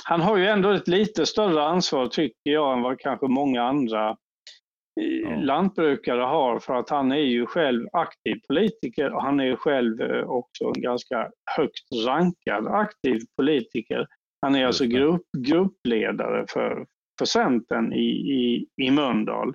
Han 0.05 0.21
har 0.21 0.37
ju 0.37 0.45
ändå 0.47 0.71
ett 0.71 0.87
lite 0.87 1.25
större 1.25 1.63
ansvar 1.63 2.07
tycker 2.07 2.51
jag 2.51 2.73
än 2.73 2.81
vad 2.81 2.99
kanske 2.99 3.27
många 3.27 3.63
andra 3.63 4.17
ja. 4.93 5.35
lantbrukare 5.41 6.21
har 6.21 6.59
för 6.59 6.73
att 6.73 6.89
han 6.89 7.11
är 7.11 7.15
ju 7.15 7.45
själv 7.45 7.87
aktiv 7.91 8.35
politiker 8.47 9.13
och 9.13 9.21
han 9.21 9.39
är 9.39 9.45
ju 9.45 9.55
själv 9.55 10.01
eh, 10.01 10.29
också 10.29 10.65
en 10.75 10.81
ganska 10.81 11.29
högt 11.57 12.05
rankad 12.07 12.67
aktiv 12.67 13.19
politiker. 13.37 14.07
Han 14.41 14.55
är 14.55 14.65
alltså 14.65 14.85
grupp, 14.85 15.25
gruppledare 15.37 16.45
för, 16.49 16.85
för 17.19 17.25
Centern 17.25 17.93
i, 17.93 18.09
i, 18.09 18.67
i 18.81 18.91
Mölndal. 18.91 19.53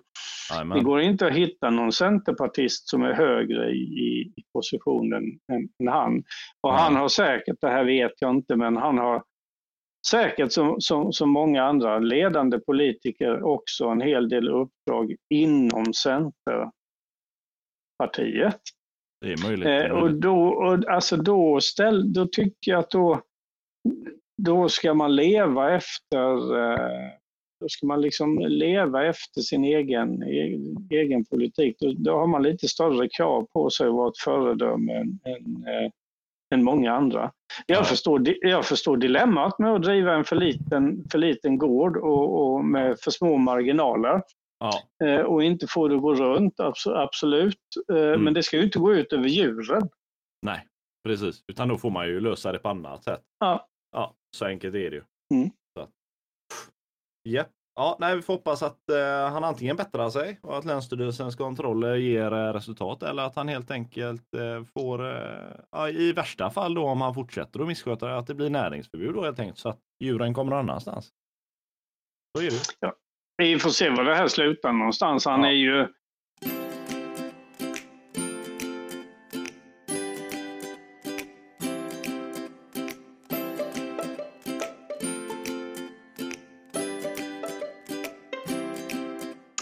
Det 0.74 0.80
går 0.80 1.00
inte 1.00 1.26
att 1.26 1.32
hitta 1.32 1.70
någon 1.70 1.92
centerpartist 1.92 2.88
som 2.88 3.02
är 3.02 3.12
högre 3.12 3.70
i, 3.70 4.32
i 4.37 4.42
positionen 4.52 5.22
än, 5.52 5.68
än 5.80 5.88
han. 5.88 6.22
Och 6.61 6.74
han 6.74 6.96
har 6.96 7.08
säkert, 7.08 7.56
det 7.61 7.68
här 7.68 7.84
vet 7.84 8.12
jag 8.20 8.30
inte, 8.30 8.56
men 8.56 8.76
han 8.76 8.98
har 8.98 9.22
säkert 10.06 10.52
som, 10.52 10.80
som, 10.80 11.12
som 11.12 11.30
många 11.30 11.62
andra 11.62 11.98
ledande 11.98 12.58
politiker 12.58 13.42
också 13.42 13.84
en 13.84 14.00
hel 14.00 14.28
del 14.28 14.48
uppdrag 14.48 15.16
inom 15.30 15.94
Centerpartiet. 15.94 16.72
Det 19.20 19.32
är 19.32 19.46
möjligt. 19.46 19.64
Det 19.64 19.74
är 19.74 19.78
möjligt. 19.78 19.90
Eh, 19.90 20.02
och 20.02 20.14
då, 20.14 20.48
och, 20.48 20.88
alltså 20.88 21.16
då, 21.16 21.61
ställ, 21.61 22.12
då 22.12 22.26
tycker 22.26 22.70
jag 22.70 22.78
att 22.78 22.90
då, 22.90 23.22
då 24.42 24.68
ska 24.68 24.94
man 24.94 25.16
leva 25.16 25.76
efter 25.76 26.56
eh, 26.58 27.11
då 27.61 27.68
ska 27.68 27.87
man 27.87 28.00
liksom 28.00 28.38
leva 28.38 29.06
efter 29.06 29.40
sin 29.40 29.64
egen, 29.64 30.22
egen 30.90 31.24
politik. 31.24 31.76
Då, 31.80 31.92
då 31.98 32.16
har 32.16 32.26
man 32.26 32.42
lite 32.42 32.68
större 32.68 33.08
krav 33.08 33.46
på 33.52 33.70
sig 33.70 33.87
att 33.87 33.94
vara 33.94 34.08
ett 34.08 34.18
föredöme 34.18 34.92
än, 34.92 35.18
än, 35.24 35.66
äh, 35.66 35.90
än 36.54 36.64
många 36.64 36.92
andra. 36.92 37.32
Jag, 37.66 37.78
ja. 37.78 37.84
förstår, 37.84 38.22
jag 38.40 38.64
förstår 38.64 38.96
dilemmat 38.96 39.58
med 39.58 39.74
att 39.74 39.82
driva 39.82 40.14
en 40.14 40.24
för 40.24 40.37
liten, 40.37 41.04
för 41.11 41.18
liten 41.18 41.58
gård 41.58 41.96
och, 41.96 42.42
och 42.42 42.64
med 42.64 43.00
för 43.00 43.11
små 43.11 43.37
marginaler. 43.37 44.22
Ja. 44.58 45.06
Eh, 45.06 45.20
och 45.20 45.44
inte 45.44 45.66
få 45.66 45.88
det 45.88 45.96
att 45.96 46.02
gå 46.02 46.14
runt, 46.14 46.61
absolut. 46.87 47.61
Eh, 47.92 47.96
mm. 47.96 48.24
Men 48.24 48.34
det 48.34 48.42
ska 48.42 48.56
ju 48.56 48.64
inte 48.64 48.78
gå 48.78 48.94
ut 48.94 49.12
över 49.12 49.28
djuren. 49.28 49.88
Nej, 50.42 50.66
precis. 51.04 51.44
Utan 51.48 51.68
då 51.68 51.78
får 51.78 51.90
man 51.90 52.06
ju 52.06 52.20
lösa 52.20 52.52
det 52.52 52.58
på 52.58 52.68
annat 52.68 53.04
sätt. 53.04 53.22
Ja. 53.38 53.66
Ja, 53.92 54.14
så 54.37 54.44
enkelt 54.46 54.74
är 54.74 54.90
det 54.90 54.96
ju. 54.96 55.02
Mm. 55.34 55.50
Yep. 57.28 57.48
Ja, 57.79 57.97
nej, 58.01 58.17
vi 58.17 58.23
får 58.23 58.35
hoppas 58.35 58.62
att 58.62 58.91
eh, 58.91 59.33
han 59.33 59.45
antingen 59.45 59.77
bättrar 59.77 60.11
sig 60.11 60.38
och 60.43 60.59
att 60.59 60.64
Länsstyrelsens 60.64 61.37
kontroller 61.37 61.95
ger 61.95 62.33
eh, 62.33 62.53
resultat 62.53 63.03
eller 63.03 63.23
att 63.23 63.37
han 63.37 63.49
helt 63.49 63.71
enkelt 63.71 64.35
eh, 64.35 64.64
får, 64.75 65.07
eh, 65.07 65.57
ja, 65.71 65.88
i 65.88 66.12
värsta 66.12 66.51
fall 66.51 66.75
då 66.75 66.85
om 66.85 67.01
han 67.01 67.14
fortsätter 67.14 67.61
att 67.61 67.67
missköta 67.67 68.07
det, 68.07 68.19
att 68.19 68.27
det 68.27 68.35
blir 68.35 68.51
näringsförbud 68.51 69.14
då 69.14 69.25
helt 69.25 69.38
enkelt 69.38 69.59
så 69.59 69.69
att 69.69 69.79
djuren 70.01 70.35
kommer 70.35 70.51
någon 70.51 70.59
annanstans. 70.59 71.09
Så 72.37 72.43
är 72.43 72.51
det. 72.51 72.62
Ja. 72.81 72.93
Vi 73.37 73.59
får 73.59 73.71
se 73.71 73.91
var 73.91 74.05
det 74.05 74.14
här 74.14 74.29
slutar 74.29 74.73
någonstans. 74.73 75.25
Han 75.25 75.41
ja. 75.41 75.49
är 75.49 75.53
ju 75.53 75.87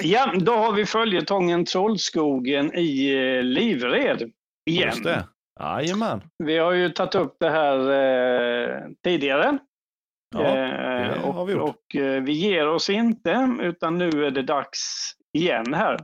Ja, 0.06 0.32
då 0.36 0.52
har 0.52 0.72
vi 0.72 0.86
följetongen 0.86 1.64
Trollskogen 1.64 2.74
i 2.74 3.14
eh, 3.14 3.42
Livred 3.42 3.94
igen. 3.94 4.32
Just 4.70 5.04
det. 5.04 5.26
Jajamän. 5.60 6.22
Vi 6.38 6.58
har 6.58 6.72
ju 6.72 6.88
tagit 6.88 7.14
upp 7.14 7.36
det 7.40 7.50
här 7.50 7.78
eh, 7.78 8.82
tidigare. 9.04 9.58
Ja, 10.34 10.42
det 10.42 11.14
eh, 11.16 11.28
och, 11.28 11.34
har 11.34 11.44
vi 11.44 11.52
gjort. 11.52 11.62
Och 11.62 11.96
eh, 11.96 12.22
vi 12.22 12.32
ger 12.32 12.68
oss 12.68 12.90
inte, 12.90 13.56
utan 13.60 13.98
nu 13.98 14.08
är 14.26 14.30
det 14.30 14.42
dags 14.42 15.12
igen 15.32 15.74
här. 15.74 15.98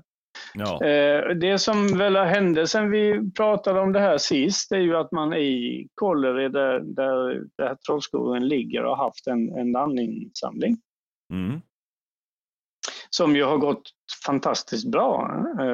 Ja. 0.55 0.85
Eh, 0.85 1.29
det 1.29 1.59
som 1.59 1.99
väl 1.99 2.17
hände 2.17 2.67
sen 2.67 2.91
vi 2.91 3.31
pratade 3.37 3.81
om 3.81 3.93
det 3.93 4.01
här 4.01 4.19
sist 4.19 4.73
är 4.73 4.79
ju 4.79 4.97
att 4.97 5.13
man 5.13 5.35
i 5.35 5.89
Kållered, 5.95 6.53
där, 6.53 6.81
där, 6.81 7.45
där 7.59 7.75
Trollskogen 7.87 8.49
ligger, 8.49 8.83
har 8.83 8.97
haft 8.97 9.27
en, 9.27 9.59
en 9.59 9.73
namninsamling. 9.73 10.77
Mm 11.33 11.61
som 13.17 13.37
ju 13.37 13.45
har 13.45 13.59
gått 13.59 13.83
fantastiskt 14.27 14.91
bra. 14.91 15.31
Eh, 15.61 15.67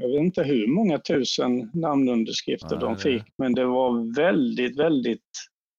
jag 0.00 0.08
vet 0.08 0.20
inte 0.20 0.42
hur 0.42 0.66
många 0.66 0.98
tusen 0.98 1.70
namnunderskrifter 1.74 2.76
Nej, 2.76 2.78
de 2.80 2.96
fick, 2.96 3.24
men 3.38 3.54
det 3.54 3.64
var 3.64 4.16
väldigt, 4.16 4.78
väldigt 4.78 5.30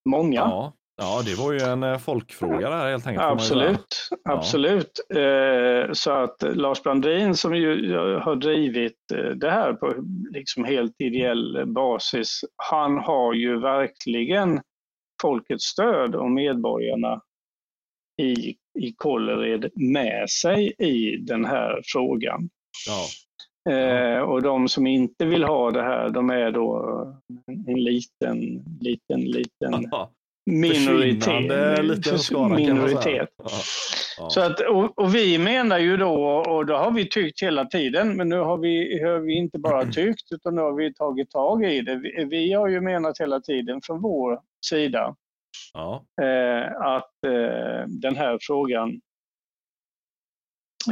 många. 0.10 0.40
Ja, 0.40 0.74
ja 0.98 1.22
det 1.26 1.36
var 1.36 1.52
ju 1.52 1.60
en 1.60 1.84
eh, 1.84 1.98
folkfråga 1.98 2.70
där 2.70 2.92
helt 2.92 3.08
enkelt. 3.08 3.26
Absolut, 3.26 4.10
absolut. 4.30 5.06
Ja. 5.10 5.94
Så 5.94 6.12
att 6.12 6.44
Lars 6.56 6.84
Brandin 6.84 7.36
som 7.36 7.56
ju 7.56 7.94
har 8.20 8.36
drivit 8.36 8.98
det 9.36 9.52
här 9.52 9.74
på 9.74 9.94
liksom 10.32 10.64
helt 10.64 10.96
ideell 10.98 11.64
basis, 11.66 12.42
han 12.56 12.98
har 12.98 13.34
ju 13.34 13.60
verkligen 13.60 14.62
folkets 15.22 15.66
stöd 15.66 16.16
och 16.16 16.32
medborgarna 16.32 17.22
i, 18.22 18.56
i 18.80 18.94
Kållered 18.98 19.72
med 19.76 20.30
sig 20.30 20.74
i 20.78 21.18
den 21.18 21.46
här 21.46 21.82
frågan. 21.86 22.50
Ja. 22.88 23.06
Eh, 23.74 24.20
och 24.20 24.42
de 24.42 24.68
som 24.68 24.88
inte 24.88 25.26
vill 25.26 25.44
ha 25.44 25.72
det 25.72 25.82
här, 25.82 26.10
de 26.10 26.30
är 26.30 26.52
då 26.52 27.22
en 27.68 27.84
liten, 27.84 28.64
liten, 28.82 29.22
liten 29.22 29.92
minoritet. 30.46 31.84
Liten 31.84 32.20
skara, 32.20 32.56
minoritet. 32.56 33.30
Ja. 33.38 33.50
Ja. 34.18 34.30
Så 34.30 34.42
att, 34.42 34.60
och, 34.60 35.00
och, 35.00 35.16
vi 35.16 35.38
menar 35.38 35.80
ju 35.80 35.98
då, 35.98 36.14
och 36.48 36.66
det 36.66 36.74
har 36.74 36.92
vi 36.92 37.10
tyckt 37.10 37.44
hela 37.44 37.66
tiden, 37.66 38.16
men 38.16 38.30
nu 38.30 38.38
har 38.38 38.58
vi, 38.58 39.04
har 39.04 39.20
vi 39.20 39.34
inte 39.34 39.60
bara 39.60 39.86
tyckt 39.92 40.32
utan 40.32 40.56
nu 40.56 40.62
har 40.62 40.74
vi 40.74 40.94
tagit 40.94 41.32
tag 41.32 41.66
i 41.66 41.82
det. 41.82 41.96
Vi, 41.96 42.26
vi 42.26 42.54
har 42.54 42.68
ju 42.68 42.82
menat 42.82 43.20
hela 43.20 43.40
tiden 43.40 43.82
från 43.84 44.02
vår 44.02 44.40
sida 44.66 45.16
Ja. 45.74 46.06
Eh, 46.22 46.82
att 46.82 47.26
eh, 47.26 47.88
den 47.88 48.16
här 48.16 48.38
frågan 48.42 49.02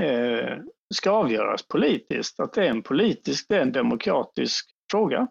eh, 0.01 0.57
ska 0.93 1.11
avgöras 1.11 1.67
politiskt. 1.67 2.39
Att 2.39 2.53
det 2.53 2.65
är 2.65 2.69
en 2.69 2.83
politisk, 2.83 3.45
det 3.49 3.55
är 3.55 3.61
en 3.61 3.71
demokratisk 3.71 4.65
fråga. 4.91 5.27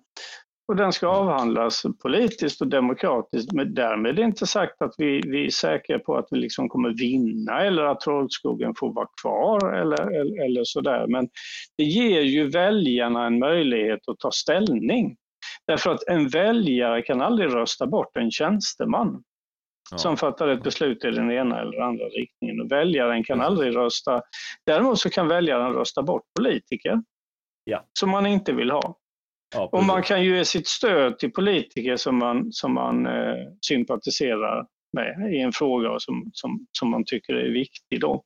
Och 0.70 0.76
den 0.76 0.92
ska 0.92 1.08
avhandlas 1.08 1.82
politiskt 2.02 2.60
och 2.60 2.68
demokratiskt. 2.68 3.52
Men 3.52 3.74
därmed 3.74 4.10
är 4.10 4.16
det 4.16 4.22
inte 4.22 4.46
sagt 4.46 4.82
att 4.82 4.94
vi, 4.98 5.20
vi 5.26 5.46
är 5.46 5.50
säkra 5.50 5.98
på 5.98 6.16
att 6.16 6.26
vi 6.30 6.38
liksom 6.38 6.68
kommer 6.68 6.90
vinna 6.90 7.60
eller 7.60 7.82
att 7.82 8.00
Trollskogen 8.00 8.74
får 8.78 8.94
vara 8.94 9.08
kvar 9.22 9.74
eller, 9.74 10.20
eller, 10.20 10.44
eller 10.44 10.64
sådär. 10.64 11.06
Men 11.06 11.28
det 11.78 11.84
ger 11.84 12.20
ju 12.20 12.50
väljarna 12.50 13.26
en 13.26 13.38
möjlighet 13.38 14.08
att 14.08 14.18
ta 14.18 14.30
ställning. 14.30 15.16
Därför 15.70 15.90
att 15.90 16.08
en 16.08 16.28
väljare 16.28 17.02
kan 17.02 17.20
aldrig 17.20 17.54
rösta 17.54 17.86
bort 17.86 18.16
en 18.16 18.30
tjänsteman 18.30 19.22
ja. 19.90 19.98
som 19.98 20.16
fattar 20.16 20.48
ett 20.48 20.62
beslut 20.62 21.04
i 21.04 21.10
den 21.10 21.30
ena 21.30 21.60
eller 21.60 21.80
andra 21.80 22.04
riktningen. 22.04 22.60
Och 22.60 22.72
väljaren 22.72 23.24
kan 23.24 23.40
aldrig 23.40 23.76
rösta. 23.76 24.22
Däremot 24.66 24.98
så 24.98 25.10
kan 25.10 25.28
väljaren 25.28 25.72
rösta 25.72 26.02
bort 26.02 26.22
politiker 26.36 27.02
ja. 27.64 27.84
som 27.98 28.10
man 28.10 28.26
inte 28.26 28.52
vill 28.52 28.70
ha. 28.70 28.96
Ja, 29.54 29.68
och 29.72 29.84
man 29.84 30.02
kan 30.02 30.24
ju 30.24 30.36
ge 30.36 30.44
sitt 30.44 30.68
stöd 30.68 31.18
till 31.18 31.32
politiker 31.32 31.96
som 31.96 32.18
man, 32.18 32.52
som 32.52 32.74
man 32.74 33.06
eh, 33.06 33.34
sympatiserar 33.66 34.66
med 34.92 35.34
i 35.34 35.40
en 35.40 35.52
fråga 35.52 35.98
som, 35.98 36.30
som, 36.32 36.66
som 36.72 36.90
man 36.90 37.04
tycker 37.04 37.34
är 37.34 37.52
viktig. 37.52 38.00
Då. 38.00 38.24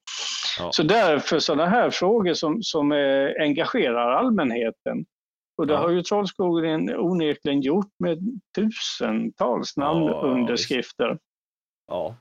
Ja. 0.59 0.73
Så 0.73 0.83
därför 0.83 1.39
sådana 1.39 1.67
här 1.67 1.91
frågor 1.91 2.35
som, 2.35 2.63
som 2.63 2.93
eh, 2.93 3.29
engagerar 3.41 4.13
allmänheten 4.13 5.05
och 5.57 5.67
det 5.67 5.73
ja. 5.73 5.81
har 5.81 5.91
ju 5.91 6.03
Trollskogen 6.03 6.97
onekligen 6.97 7.61
gjort 7.61 7.93
med 7.99 8.19
tusentals 8.57 9.77
namnunderskrifter 9.77 11.19
ja. 11.87 12.17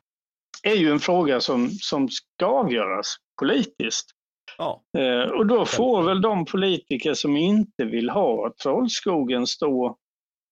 är 0.63 0.76
ju 0.76 0.91
en 0.91 1.00
fråga 1.00 1.39
som, 1.39 1.69
som 1.69 2.10
ska 2.10 2.46
avgöras 2.46 3.15
politiskt. 3.39 4.10
Ja. 4.58 4.84
Eh, 4.98 5.32
och 5.32 5.48
då 5.48 5.65
får 5.65 6.04
väl 6.04 6.22
de 6.22 6.46
politiker 6.46 7.13
som 7.13 7.38
inte 7.38 7.86
vill 7.86 8.10
ha 8.10 8.54
Trollskogen 8.63 9.48
stå 9.48 9.98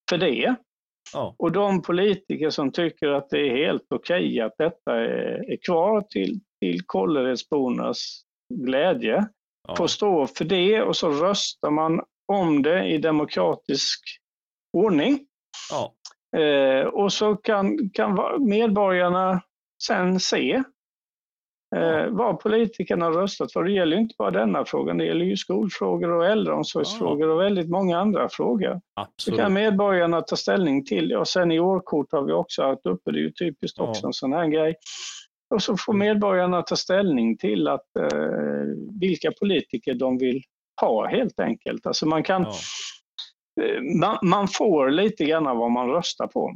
för 0.09 0.17
det. 0.17 0.55
Ja. 1.13 1.35
Och 1.37 1.51
de 1.51 1.81
politiker 1.81 2.49
som 2.49 2.71
tycker 2.71 3.07
att 3.07 3.29
det 3.29 3.39
är 3.39 3.65
helt 3.65 3.85
okej 3.89 4.27
okay 4.27 4.39
att 4.39 4.53
detta 4.57 4.95
är, 4.95 5.51
är 5.51 5.57
kvar 5.65 6.01
till, 6.01 6.39
till 6.61 6.81
Kålleredsbornas 6.85 8.21
glädje 8.53 9.27
ja. 9.67 9.75
får 9.75 9.87
stå 9.87 10.27
för 10.27 10.45
det 10.45 10.81
och 10.81 10.95
så 10.95 11.09
röstar 11.09 11.71
man 11.71 12.01
om 12.31 12.61
det 12.61 12.85
i 12.85 12.97
demokratisk 12.97 13.99
ordning. 14.73 15.19
Ja. 15.71 15.93
Eh, 16.39 16.85
och 16.85 17.13
så 17.13 17.35
kan, 17.35 17.89
kan 17.93 18.19
medborgarna 18.39 19.41
sen 19.83 20.19
se 20.19 20.63
Eh, 21.75 22.07
vad 22.09 22.39
politikerna 22.39 23.05
har 23.05 23.13
röstat 23.13 23.53
för. 23.53 23.63
Det 23.63 23.71
gäller 23.71 23.97
inte 23.97 24.15
bara 24.17 24.31
denna 24.31 24.65
frågan, 24.65 24.97
det 24.97 25.05
gäller 25.05 25.25
ju 25.25 25.37
skolfrågor 25.37 26.11
och 26.11 26.25
äldreomsorgsfrågor 26.25 27.27
och 27.27 27.41
väldigt 27.41 27.69
många 27.69 27.99
andra 27.99 28.29
frågor. 28.29 28.81
Absolut. 28.93 29.37
Det 29.37 29.43
kan 29.43 29.53
medborgarna 29.53 30.21
ta 30.21 30.35
ställning 30.35 30.85
till. 30.85 31.15
Och 31.15 31.27
sen 31.27 31.51
i 31.51 31.59
årkort 31.59 32.11
har 32.11 32.21
vi 32.21 32.33
också 32.33 32.63
haft 32.63 32.85
uppe, 32.85 33.11
det 33.11 33.17
är 33.17 33.21
ju 33.21 33.31
typiskt 33.31 33.79
också 33.79 34.01
Ja. 34.03 34.07
en 34.09 34.13
sån 34.13 34.33
här 34.33 34.47
grej. 34.47 34.75
Och 35.55 35.63
så 35.63 35.77
får 35.77 35.93
medborgarna 35.93 36.61
ta 36.61 36.75
ställning 36.75 37.37
till 37.37 37.67
att, 37.67 37.95
eh, 37.99 38.63
vilka 39.01 39.31
politiker 39.39 39.93
de 39.93 40.17
vill 40.17 40.43
ha 40.81 41.07
helt 41.07 41.39
enkelt. 41.39 41.85
Alltså 41.87 42.05
man 42.05 42.23
kan 42.23 42.41
Ja. 42.43 42.53
Eh, 43.63 43.81
man, 43.99 44.17
man 44.23 44.47
får 44.47 44.89
lite 44.89 45.25
grann 45.25 45.43
vad 45.57 45.71
man 45.71 45.89
röstar 45.89 46.27
på. 46.27 46.53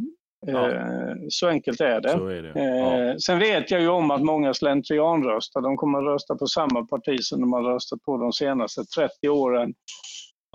Ja. 0.48 0.72
Eh, 0.72 1.16
Så 1.30 1.48
enkelt 1.48 1.82
är 1.82 2.02
det. 2.02 2.10
Är 2.12 2.42
det. 2.44 2.52
Ja. 2.56 3.10
Eh, 3.10 3.16
Sen 3.18 3.40
vet 3.40 3.72
jag 3.72 3.82
ju 3.82 3.88
om 3.88 4.12
att 4.12 4.22
många 4.24 4.54
slentrianröstar. 4.54 5.62
De 5.62 5.78
kommer 5.78 6.00
att 6.00 6.06
rösta 6.06 6.36
på 6.36 6.48
samma 6.48 6.86
parti 6.86 7.20
som 7.22 7.42
de 7.42 7.54
har 7.54 7.62
röstat 7.64 8.02
på 8.04 8.18
de 8.18 8.34
senaste 8.34 8.84
30 8.86 9.30
åren 9.30 9.74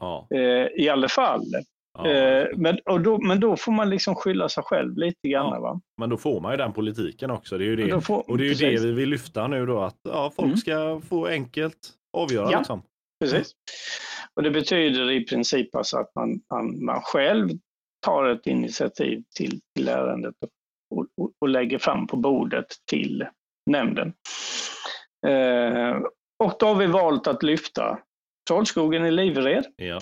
Ja. 0.00 0.26
i 0.78 0.88
alla 0.88 1.08
fall. 1.08 1.42
Ja. 1.98 2.44
Men, 2.56 2.78
då, 3.02 3.18
men 3.18 3.40
då 3.40 3.56
får 3.56 3.72
man 3.72 3.90
liksom 3.90 4.14
skylla 4.14 4.48
sig 4.48 4.62
själv 4.66 4.96
lite 4.96 5.28
grann. 5.28 5.52
Ja. 5.54 5.60
Va? 5.60 5.80
Men 6.00 6.10
då 6.10 6.16
får 6.16 6.40
man 6.40 6.50
ju 6.52 6.56
den 6.56 6.72
politiken 6.72 7.30
också. 7.30 7.58
Det 7.58 7.64
är 7.64 7.66
ju 7.66 7.76
det. 7.76 8.00
Får- 8.00 8.30
och 8.30 8.38
det 8.38 8.44
är 8.44 8.46
ju 8.46 8.50
precis. 8.50 8.80
det 8.80 8.86
vi 8.86 8.92
vill 8.92 9.08
lyfta 9.08 9.46
nu 9.46 9.66
då. 9.66 9.80
Att 9.80 9.96
ja, 10.02 10.32
folk 10.36 10.46
Mm. 10.46 10.56
ska 10.56 11.00
få 11.08 11.26
enkelt 11.26 11.76
avgöra 12.16 12.48
Ja. 12.52 12.58
liksom. 12.58 12.82
Precis. 13.20 13.52
Och 14.34 14.42
det 14.42 14.50
betyder 14.50 15.10
i 15.10 15.24
princip 15.24 15.74
alltså 15.74 15.98
att 15.98 16.14
man, 16.14 16.40
man, 16.50 16.84
man 16.84 17.00
själv 17.02 17.48
tar 18.00 18.24
ett 18.24 18.46
initiativ 18.46 19.22
till, 19.36 19.60
till 19.76 19.88
ärendet 19.88 20.34
och, 20.90 21.06
och, 21.16 21.32
och 21.38 21.48
lägger 21.48 21.78
fram 21.78 22.06
på 22.06 22.16
bordet 22.16 22.66
till 22.90 23.26
nämnden. 23.70 24.12
Eh, 25.26 25.96
och 26.44 26.54
då 26.58 26.66
har 26.66 26.74
vi 26.74 26.86
valt 26.86 27.26
att 27.26 27.42
lyfta 27.42 27.98
Trollskogen 28.48 29.06
i 29.06 29.10
Livred 29.10 29.64
Ja. 29.76 30.00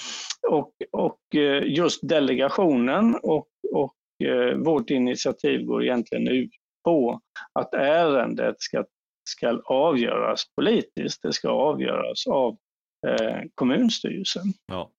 och, 0.48 0.72
och 0.92 1.34
eh, 1.34 1.62
just 1.64 2.08
delegationen 2.08 3.14
och, 3.22 3.48
och 3.72 3.94
eh, 4.24 4.56
vårt 4.56 4.90
initiativ 4.90 5.64
går 5.64 5.82
egentligen 5.84 6.28
ut 6.28 6.50
på 6.84 7.20
att 7.52 7.74
ärendet 7.74 8.54
ska, 8.58 8.84
ska 9.30 9.60
avgöras 9.64 10.42
politiskt. 10.56 11.22
Det 11.22 11.32
ska 11.32 11.48
avgöras 11.48 12.26
av 12.26 12.56
eh, 13.06 13.42
kommunstyrelsen. 13.54 14.44
Ja. 14.66 14.90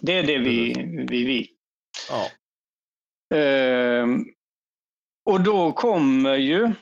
Det 0.00 0.12
är 0.18 0.26
det 0.26 0.38
vi, 0.38 0.74
vi 1.08 1.24
vill. 1.24 1.48
Ja. 2.08 2.26
Eh, 3.38 4.06
och 5.30 5.40
då 5.40 5.72
kommer 5.72 6.36
ju 6.36 6.72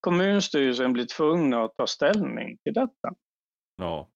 kommunstyrelsen 0.00 0.92
bli 0.92 1.06
tvungna 1.06 1.64
att 1.64 1.76
ta 1.76 1.86
ställning 1.86 2.58
till 2.64 2.72
detta. 2.74 3.14
Ja. 3.76 4.08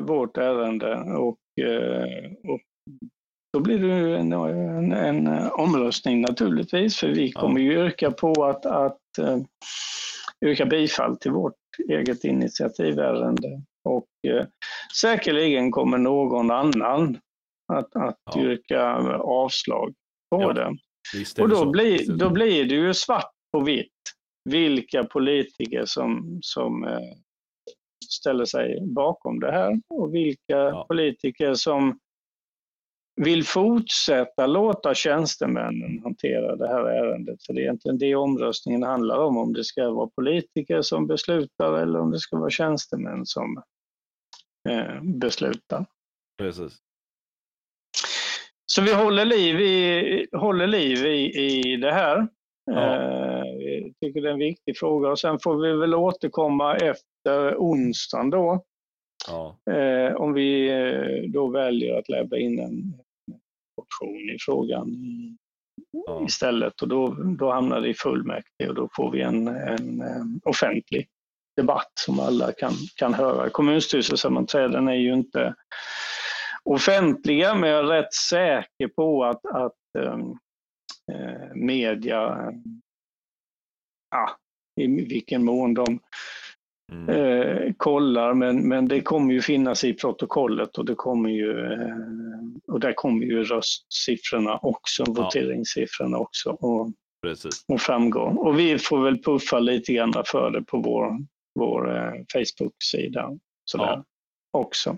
vårt 0.00 0.36
ärende 0.36 0.94
och, 0.96 1.38
eh, 1.64 2.32
och 2.48 2.60
då 3.52 3.60
blir 3.60 3.78
det 3.78 4.18
en, 4.18 4.32
en, 4.32 4.92
en 4.92 5.50
omröstning 5.50 6.20
naturligtvis 6.20 6.98
för 6.98 7.08
vi 7.08 7.32
Ja. 7.34 7.40
kommer 7.40 7.60
ju 7.60 7.72
yrka 7.72 8.10
på 8.10 8.44
att, 8.44 8.66
att 8.66 9.18
eh, 9.18 9.38
yrka 10.44 10.66
bifall 10.66 11.16
till 11.16 11.30
vårt 11.30 11.54
eget 11.90 12.24
initiativärende 12.24 13.62
och 13.84 14.06
eh, 14.28 14.46
säkerligen 15.00 15.70
kommer 15.70 15.98
någon 15.98 16.50
annan 16.50 17.18
att, 17.72 17.96
att 17.96 18.16
Ja. 18.34 18.40
yrka 18.40 18.82
avslag 19.18 19.94
på 20.30 20.42
Ja, 20.42 20.52
det. 20.52 20.76
Och 21.42 21.48
då 21.48 21.56
så. 21.56 21.70
blir, 21.70 22.12
då 22.18 22.30
blir 22.30 22.64
det 22.64 22.74
ju 22.74 22.94
svart 22.94 23.30
på 23.52 23.60
vitt 23.60 23.92
vilka 24.50 25.04
politiker 25.04 25.82
som, 25.86 26.38
som 26.42 26.84
eh, 26.84 26.98
ställer 28.08 28.44
sig 28.44 28.80
bakom 28.94 29.40
det 29.40 29.52
här 29.52 29.80
och 29.88 30.14
vilka 30.14 30.38
Ja. 30.56 30.84
politiker 30.88 31.54
som 31.54 31.98
vill 33.18 33.44
fortsätta 33.44 34.46
låta 34.46 34.94
tjänstemännen 34.94 36.00
hantera 36.02 36.56
det 36.56 36.68
här 36.68 36.84
ärendet. 36.84 37.42
För 37.42 37.52
det 37.52 37.60
är 37.60 37.62
egentligen 37.62 37.98
det 37.98 38.14
omröstningen 38.14 38.82
handlar 38.82 39.18
om, 39.18 39.36
om 39.36 39.52
det 39.52 39.64
ska 39.64 39.90
vara 39.90 40.10
politiker 40.16 40.82
som 40.82 41.06
beslutar 41.06 41.72
eller 41.72 42.00
om 42.00 42.10
det 42.10 42.18
ska 42.18 42.38
vara 42.38 42.50
tjänstemän 42.50 43.26
som 43.26 43.62
eh, 44.68 45.02
beslutar. 45.02 45.86
Precis. 46.38 46.72
Så 48.66 48.82
vi 48.82 48.94
håller 48.94 49.24
liv 49.24 49.60
i, 49.60 50.26
håller 50.32 50.66
liv 50.66 51.06
i, 51.06 51.38
i 51.38 51.76
det 51.76 51.92
här. 51.92 52.28
Ja. 52.64 52.94
Eh, 52.94 53.42
vi 53.58 53.94
tycker 54.00 54.22
det 54.22 54.28
är 54.28 54.32
en 54.32 54.38
viktig 54.38 54.78
fråga 54.78 55.08
och 55.08 55.18
sen 55.18 55.38
får 55.38 55.56
vi 55.56 55.72
väl 55.72 55.94
återkomma 55.94 56.76
efter 56.76 57.54
onsdagen 57.56 58.30
då. 58.30 58.64
Ja. 59.28 59.58
Eh, 59.72 60.14
om 60.14 60.32
vi 60.32 60.68
eh, 60.68 61.30
då 61.30 61.48
väljer 61.48 61.98
att 61.98 62.08
lämna 62.08 62.38
in 62.38 62.58
en 62.58 62.94
motion 63.78 64.30
i 64.34 64.36
frågan 64.40 64.88
Ja. 65.90 66.24
istället 66.26 66.82
och 66.82 66.88
då, 66.88 67.08
då 67.38 67.52
hamnar 67.52 67.80
det 67.80 67.88
i 67.88 67.94
fullmäktige 67.94 68.68
och 68.68 68.74
då 68.74 68.88
får 68.96 69.10
vi 69.10 69.22
en, 69.22 69.48
en, 69.48 70.00
eh, 70.00 70.24
offentlig 70.44 71.08
debatt 71.56 71.92
som 71.94 72.20
alla 72.20 72.52
kan, 72.52 72.72
kan 72.96 73.14
höra. 73.14 73.50
Kommunstyrelsesammanträden 73.50 74.88
är 74.88 74.94
ju 74.94 75.12
inte 75.14 75.54
offentliga 76.64 77.54
men 77.54 77.70
jag 77.70 77.78
är 77.78 78.02
rätt 78.02 78.14
säker 78.14 78.88
på 78.96 79.24
att, 79.24 79.46
att 79.46 79.76
ehm, 79.98 80.30
eh, 81.12 81.54
media, 81.54 82.52
ja, 84.10 84.36
i 84.80 84.86
vilken 84.86 85.44
mån 85.44 85.74
de 85.74 86.00
Mm. 86.92 87.08
eh, 87.08 87.72
kollar, 87.76 88.34
men, 88.34 88.68
men 88.68 88.88
det 88.88 89.00
kommer 89.00 89.34
ju 89.34 89.40
finnas 89.42 89.84
i 89.84 89.94
protokollet 89.94 90.78
och 90.78 90.84
det 90.84 90.94
kommer 90.94 91.30
ju 91.30 91.72
eh, 91.72 91.94
och 92.72 92.80
där 92.80 92.92
kommer 92.92 93.26
ju 93.26 93.44
röstsiffrorna 93.44 94.58
också, 94.62 95.04
Ja. 95.06 95.12
voteringssiffrorna 95.22 96.18
också 96.18 96.50
och, 96.50 96.92
Precis. 97.22 97.64
och 97.68 97.80
framgå. 97.80 98.20
Och 98.20 98.58
vi 98.58 98.78
får 98.78 99.04
väl 99.04 99.22
puffa 99.22 99.58
lite 99.58 99.92
grann 99.92 100.12
för 100.26 100.50
det 100.50 100.62
på 100.62 100.78
vår, 100.78 101.18
vår 101.58 101.96
eh, 101.96 102.12
Facebook-sida 102.32 103.30
Ja. 103.76 104.04
också. 104.52 104.96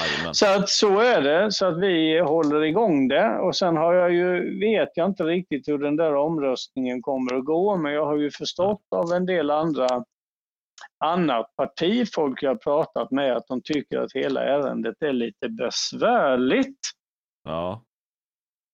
Jajamän. 0.00 0.34
Så 0.34 0.46
att 0.46 0.68
så 0.68 1.00
är 1.00 1.22
det, 1.22 1.52
så 1.52 1.66
att 1.66 1.78
vi 1.80 2.20
håller 2.20 2.64
igång 2.64 3.08
det. 3.08 3.38
Och 3.38 3.56
sen 3.56 3.76
har 3.76 3.94
jag 3.94 4.12
ju, 4.12 4.58
vet 4.60 4.88
jag 4.94 5.10
inte 5.10 5.24
riktigt 5.24 5.68
hur 5.68 5.78
den 5.78 5.96
där 5.96 6.14
omröstningen 6.14 7.02
kommer 7.02 7.34
att 7.34 7.44
gå, 7.44 7.76
men 7.76 7.92
jag 7.92 8.06
har 8.06 8.16
ju 8.16 8.30
förstått 8.30 8.82
av 8.90 9.12
en 9.12 9.26
del 9.26 9.50
andra 9.50 10.04
annat 11.02 11.56
partifolk 11.56 12.42
jag 12.42 12.62
pratat 12.62 13.10
med 13.10 13.36
att 13.36 13.46
de 13.48 13.62
tycker 13.62 13.98
att 13.98 14.12
hela 14.14 14.44
ärendet 14.44 15.02
är 15.02 15.12
lite 15.12 15.48
besvärligt 15.48 16.78
Ja. 17.44 17.82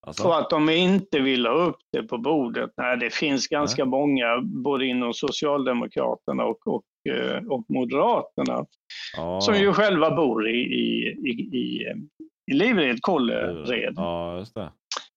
Alltså, 0.07 0.29
och 0.29 0.39
att 0.39 0.51
de 0.51 0.71
inte 0.71 1.21
vill 1.21 1.47
ha 1.47 1.55
upp 1.55 1.79
det 1.93 2.03
på 2.03 2.19
bordet. 2.19 2.71
Nej, 2.77 2.97
det 2.97 3.15
finns 3.15 3.49
ganska 3.49 3.85
många, 3.85 4.41
både 4.43 4.87
inom 4.87 5.15
Socialdemokraterna 5.15 6.45
och, 6.45 6.67
och, 6.67 6.85
eh, 7.13 7.45
och 7.49 7.65
Moderaterna, 7.69 8.67
ja. 9.17 9.41
som 9.41 9.55
ju 9.55 9.73
själva 9.73 10.17
bor 10.17 10.49
i, 10.49 10.57
i, 10.57 11.09
i, 11.29 11.33
i, 11.59 11.93
i 12.51 12.55
Livred, 12.55 13.03
Kållered. 13.03 13.95
Ja, 13.97 14.39
just 14.39 14.55
det. 14.55 14.73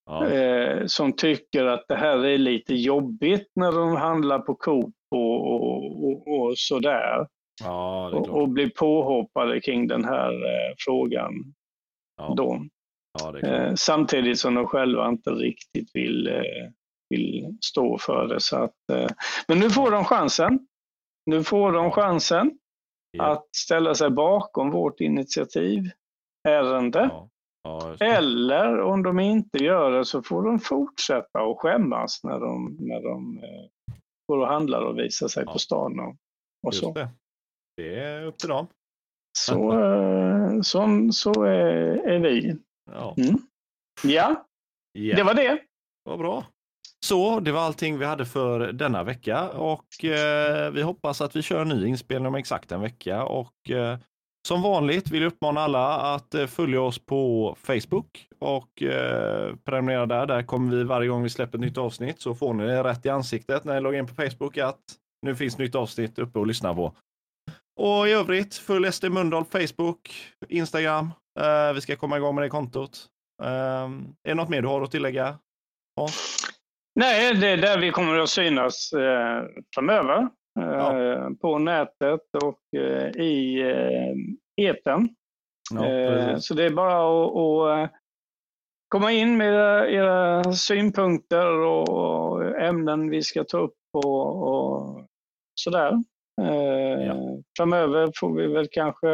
Ja. 0.05 0.27
eh, 0.27 0.85
som 0.85 1.13
tycker 1.13 1.65
att 1.65 1.85
det 1.87 1.95
här 1.95 2.25
är 2.25 2.37
lite 2.37 2.75
jobbigt 2.75 3.51
när 3.55 3.71
de 3.71 3.95
handlar 3.95 4.39
på 4.39 4.55
Coop 4.55 4.95
och, 5.11 5.53
och, 5.53 6.03
och, 6.05 6.27
och 6.39 6.57
sådär. 6.57 7.27
ja, 7.63 8.09
Och, 8.09 8.29
och 8.29 8.49
blir 8.49 8.69
påhoppade 8.69 9.61
kring 9.61 9.87
den 9.87 10.05
här 10.05 10.31
eh, 10.33 10.73
frågan 10.85 11.33
Ja, 12.17 12.33
då. 12.37 12.65
ja. 13.21 13.39
Eh, 13.39 13.73
samtidigt 13.75 14.39
som 14.39 14.55
de 14.55 14.67
själva 14.67 15.09
inte 15.09 15.29
riktigt 15.31 15.89
vill, 15.93 16.27
eh, 16.27 16.69
vill 17.09 17.57
stå 17.61 17.97
för 17.97 18.27
det. 18.27 18.39
Så 18.39 18.57
att, 18.57 18.89
eh, 18.93 19.07
men 19.47 19.59
nu 19.59 19.69
får 19.69 19.91
de 19.91 20.03
chansen. 20.05 20.67
Nu 21.25 21.43
får 21.43 21.71
de 21.71 21.91
chansen 21.91 22.51
att 23.19 23.55
ställa 23.55 23.95
sig 23.95 24.09
bakom 24.09 24.71
vårt 24.71 24.99
initiativärende. 25.01 25.91
Eller 27.99 28.81
om 28.81 29.03
de 29.03 29.19
inte 29.19 29.57
gör 29.63 29.91
det 29.91 30.05
så 30.05 30.23
får 30.23 30.43
de 30.43 30.59
fortsätta 30.59 31.39
att 31.39 31.57
skämmas 31.57 32.23
när 32.23 32.39
de, 32.39 32.77
när 32.79 33.01
de 33.01 33.37
eh, 33.37 33.65
går 34.31 34.37
och 34.41 34.47
handlar 34.47 34.81
och 34.81 34.97
visar 34.99 35.27
sig 35.27 35.43
Ja. 35.45 35.53
på 35.53 35.59
stan. 35.59 35.99
Och, 35.99 36.15
och 36.67 36.75
så. 36.75 36.93
det. 36.93 37.09
Det 37.77 37.99
är 37.99 38.23
upp 38.25 38.37
till 38.37 38.49
dem. 38.49 38.67
Så, 39.37 39.73
eh, 39.79 40.61
så, 40.61 41.09
så 41.13 41.43
är, 41.43 42.07
är 42.07 42.19
vi. 42.19 42.55
Ja. 42.91 43.15
Mm. 43.17 43.35
Ja, 44.03 44.45
Ja. 44.91 45.15
det 45.15 45.23
var 45.23 45.33
det. 45.33 45.59
Vad 46.03 46.19
bra. 46.19 46.45
Så 47.05 47.39
det 47.39 47.51
var 47.51 47.61
allting 47.61 47.97
vi 47.97 48.05
hade 48.05 48.25
för 48.25 48.59
denna 48.71 49.03
vecka 49.03 49.49
och 49.49 50.03
eh, 50.05 50.71
vi 50.71 50.81
hoppas 50.81 51.21
att 51.21 51.35
vi 51.35 51.41
kör 51.41 51.61
en 51.61 51.69
ny 51.69 51.85
inspelning 51.87 52.27
om 52.27 52.35
exakt 52.35 52.71
en 52.71 52.81
vecka 52.81 53.23
och 53.25 53.69
eh, 53.69 53.99
som 54.47 54.61
vanligt 54.61 55.11
vill 55.11 55.21
jag 55.21 55.31
uppmana 55.31 55.61
alla 55.61 55.99
att 56.15 56.33
eh, 56.33 56.47
följa 56.47 56.81
oss 56.81 56.99
på 56.99 57.55
Facebook 57.61 58.27
och 58.39 58.83
eh, 58.83 59.55
prenumerera 59.55 60.05
där. 60.05 60.25
Där 60.25 60.43
kommer 60.43 60.75
vi 60.75 60.83
varje 60.83 61.07
gång 61.07 61.23
vi 61.23 61.29
släpper 61.29 61.57
ett 61.57 61.61
nytt 61.61 61.77
avsnitt 61.77 62.21
så 62.21 62.35
får 62.35 62.53
ni 62.53 62.65
det 62.65 62.83
rätt 62.83 63.05
i 63.05 63.09
ansiktet 63.09 63.63
när 63.63 63.73
ni 63.73 63.81
loggar 63.81 63.99
in 63.99 64.07
på 64.07 64.13
Facebook 64.13 64.57
att 64.57 64.79
nu 65.21 65.35
finns 65.35 65.57
nytt 65.57 65.75
avsnitt 65.75 66.19
uppe 66.19 66.39
och 66.39 66.47
lyssna 66.47 66.75
på. 66.75 66.93
Och 67.79 68.07
i 68.07 68.11
övrigt, 68.11 68.55
följ 68.55 68.91
SD 68.91 69.05
Mölndal 69.05 69.45
Facebook, 69.45 70.13
Instagram. 70.49 71.11
Eh, 71.39 71.73
vi 71.73 71.81
ska 71.81 71.95
komma 71.95 72.17
igång 72.17 72.35
med 72.35 72.43
det 72.43 72.49
kontot. 72.49 73.07
Ehm, 73.43 74.15
är 74.23 74.29
det 74.29 74.35
något 74.35 74.49
mer 74.49 74.61
du 74.61 74.67
har 74.67 74.81
att 74.81 74.91
tillägga? 74.91 75.37
Hans? 75.97 76.37
Nej, 76.95 77.35
det 77.35 77.47
är 77.47 77.57
där 77.57 77.79
vi 77.79 77.91
kommer 77.91 78.19
att 78.19 78.29
synas 78.29 78.93
eh, 78.93 79.43
framöver. 79.75 80.29
Ja. 80.59 81.31
På 81.41 81.57
nätet 81.57 82.21
och 82.43 82.59
i 83.15 83.63
uh, 83.63 84.15
eten. 84.61 85.09
Ja, 85.73 86.39
så 86.39 86.53
det 86.53 86.65
är 86.65 86.69
bara 86.69 87.83
att, 87.83 87.91
komma 88.87 89.11
in 89.11 89.37
med 89.37 89.47
era, 89.47 89.89
era 89.89 90.43
synpunkter 90.53 91.57
och 91.57 92.45
ämnen 92.61 93.09
vi 93.09 93.21
ska 93.21 93.43
ta 93.43 93.57
upp 93.57 93.75
och, 93.93 94.47
och 94.47 95.05
sådär. 95.55 95.93
Eh, 96.41 97.05
ja. 97.05 97.15
Framöver 97.57 98.11
får 98.19 98.35
vi 98.35 98.47
väl 98.47 98.67
kanske 98.71 99.07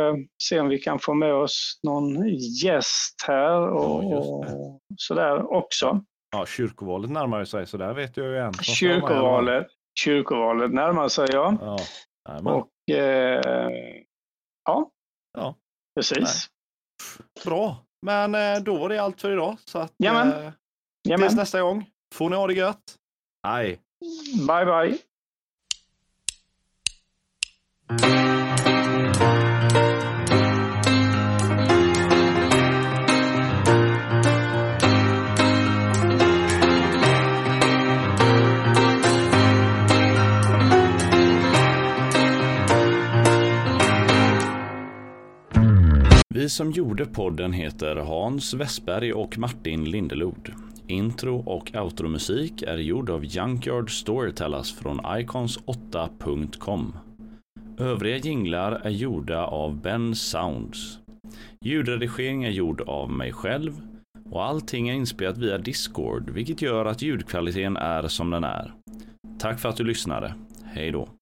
se 0.44 0.60
om 0.60 0.68
vi 0.68 0.78
kan 0.78 1.00
få 1.00 1.14
med 1.14 1.34
oss 1.34 1.80
någon 1.84 2.28
gäst 2.64 3.16
här 3.28 3.70
och, 3.70 4.04
ja, 4.04 4.46
sådär 4.98 5.54
också. 5.54 6.02
Ja, 6.32 6.46
kyrkovalet 6.46 7.12
närmar 7.12 7.46
sig, 7.46 7.68
så 7.68 7.78
där 7.78 7.94
vet 7.94 8.18
jag 8.18 8.28
ju 8.28 8.38
en. 8.38 8.54
Kyrkovalet, 8.54 9.68
kyrkovalet 9.98 10.74
närmar 10.74 11.08
sig, 11.08 11.28
ja. 11.32 11.58
ja. 12.24 12.54
Och 12.54 12.96
eh, 12.96 13.42
ja, 14.66 14.92
ja, 15.34 15.56
precis. 15.96 16.18
Nej. 16.20 17.46
Bra, 17.46 17.86
men 18.02 18.36
eh, 18.36 18.64
då 18.64 18.78
var 18.78 18.90
det 18.90 18.98
allt 18.98 19.22
för 19.22 19.32
idag. 19.32 19.58
Så 19.66 19.80
att, 19.80 19.94
Jamen. 19.98 20.32
Eh, 20.32 20.52
tills 21.18 21.36
nästa 21.36 21.62
gång 21.62 21.90
får 22.16 22.30
ni 22.30 22.36
ha 22.36 22.48
det 22.48 22.54
gött. 22.54 22.96
Hej! 23.48 23.80
Bye, 24.48 24.66
bye! 24.66 24.98
Vi 46.38 46.50
som 46.50 46.72
gjorde 46.72 47.06
podden 47.06 47.54
heter 47.54 47.96
Hans 47.96 48.54
Westberg 48.54 49.14
och 49.14 49.38
Martin 49.38 49.92
Lindelod. 49.92 50.52
Intro 50.88 51.38
och 51.38 51.72
outromusik 51.76 52.62
är 52.62 52.78
gjord 52.78 53.10
av 53.10 53.26
Junkyard 53.26 54.00
Storytellers 54.00 54.74
från 54.74 55.00
icons8.com. 55.00 56.98
Övriga 57.78 58.18
jinglar 58.18 58.72
är 58.72 58.90
gjorda 58.90 59.46
av 59.46 59.82
Ben 59.82 60.16
Sounds. 60.16 61.00
Ljudredigering 61.62 62.44
är 62.44 62.52
gjord 62.52 62.82
av 62.82 63.12
mig 63.12 63.34
själv 63.34 63.82
och 64.30 64.46
allting 64.46 64.90
är 64.90 64.94
inspelat 64.94 65.38
via 65.38 65.58
Discord, 65.58 66.30
vilket 66.30 66.62
gör 66.62 66.86
att 66.86 67.02
ljudkvaliteten 67.02 67.78
är 67.78 68.08
som 68.08 68.30
den 68.30 68.44
är. 68.44 68.74
Tack 69.40 69.60
för 69.60 69.70
att 69.70 69.78
du 69.78 69.84
lyssnade. 69.84 70.34
Hej 70.64 70.92
då. 70.92 71.18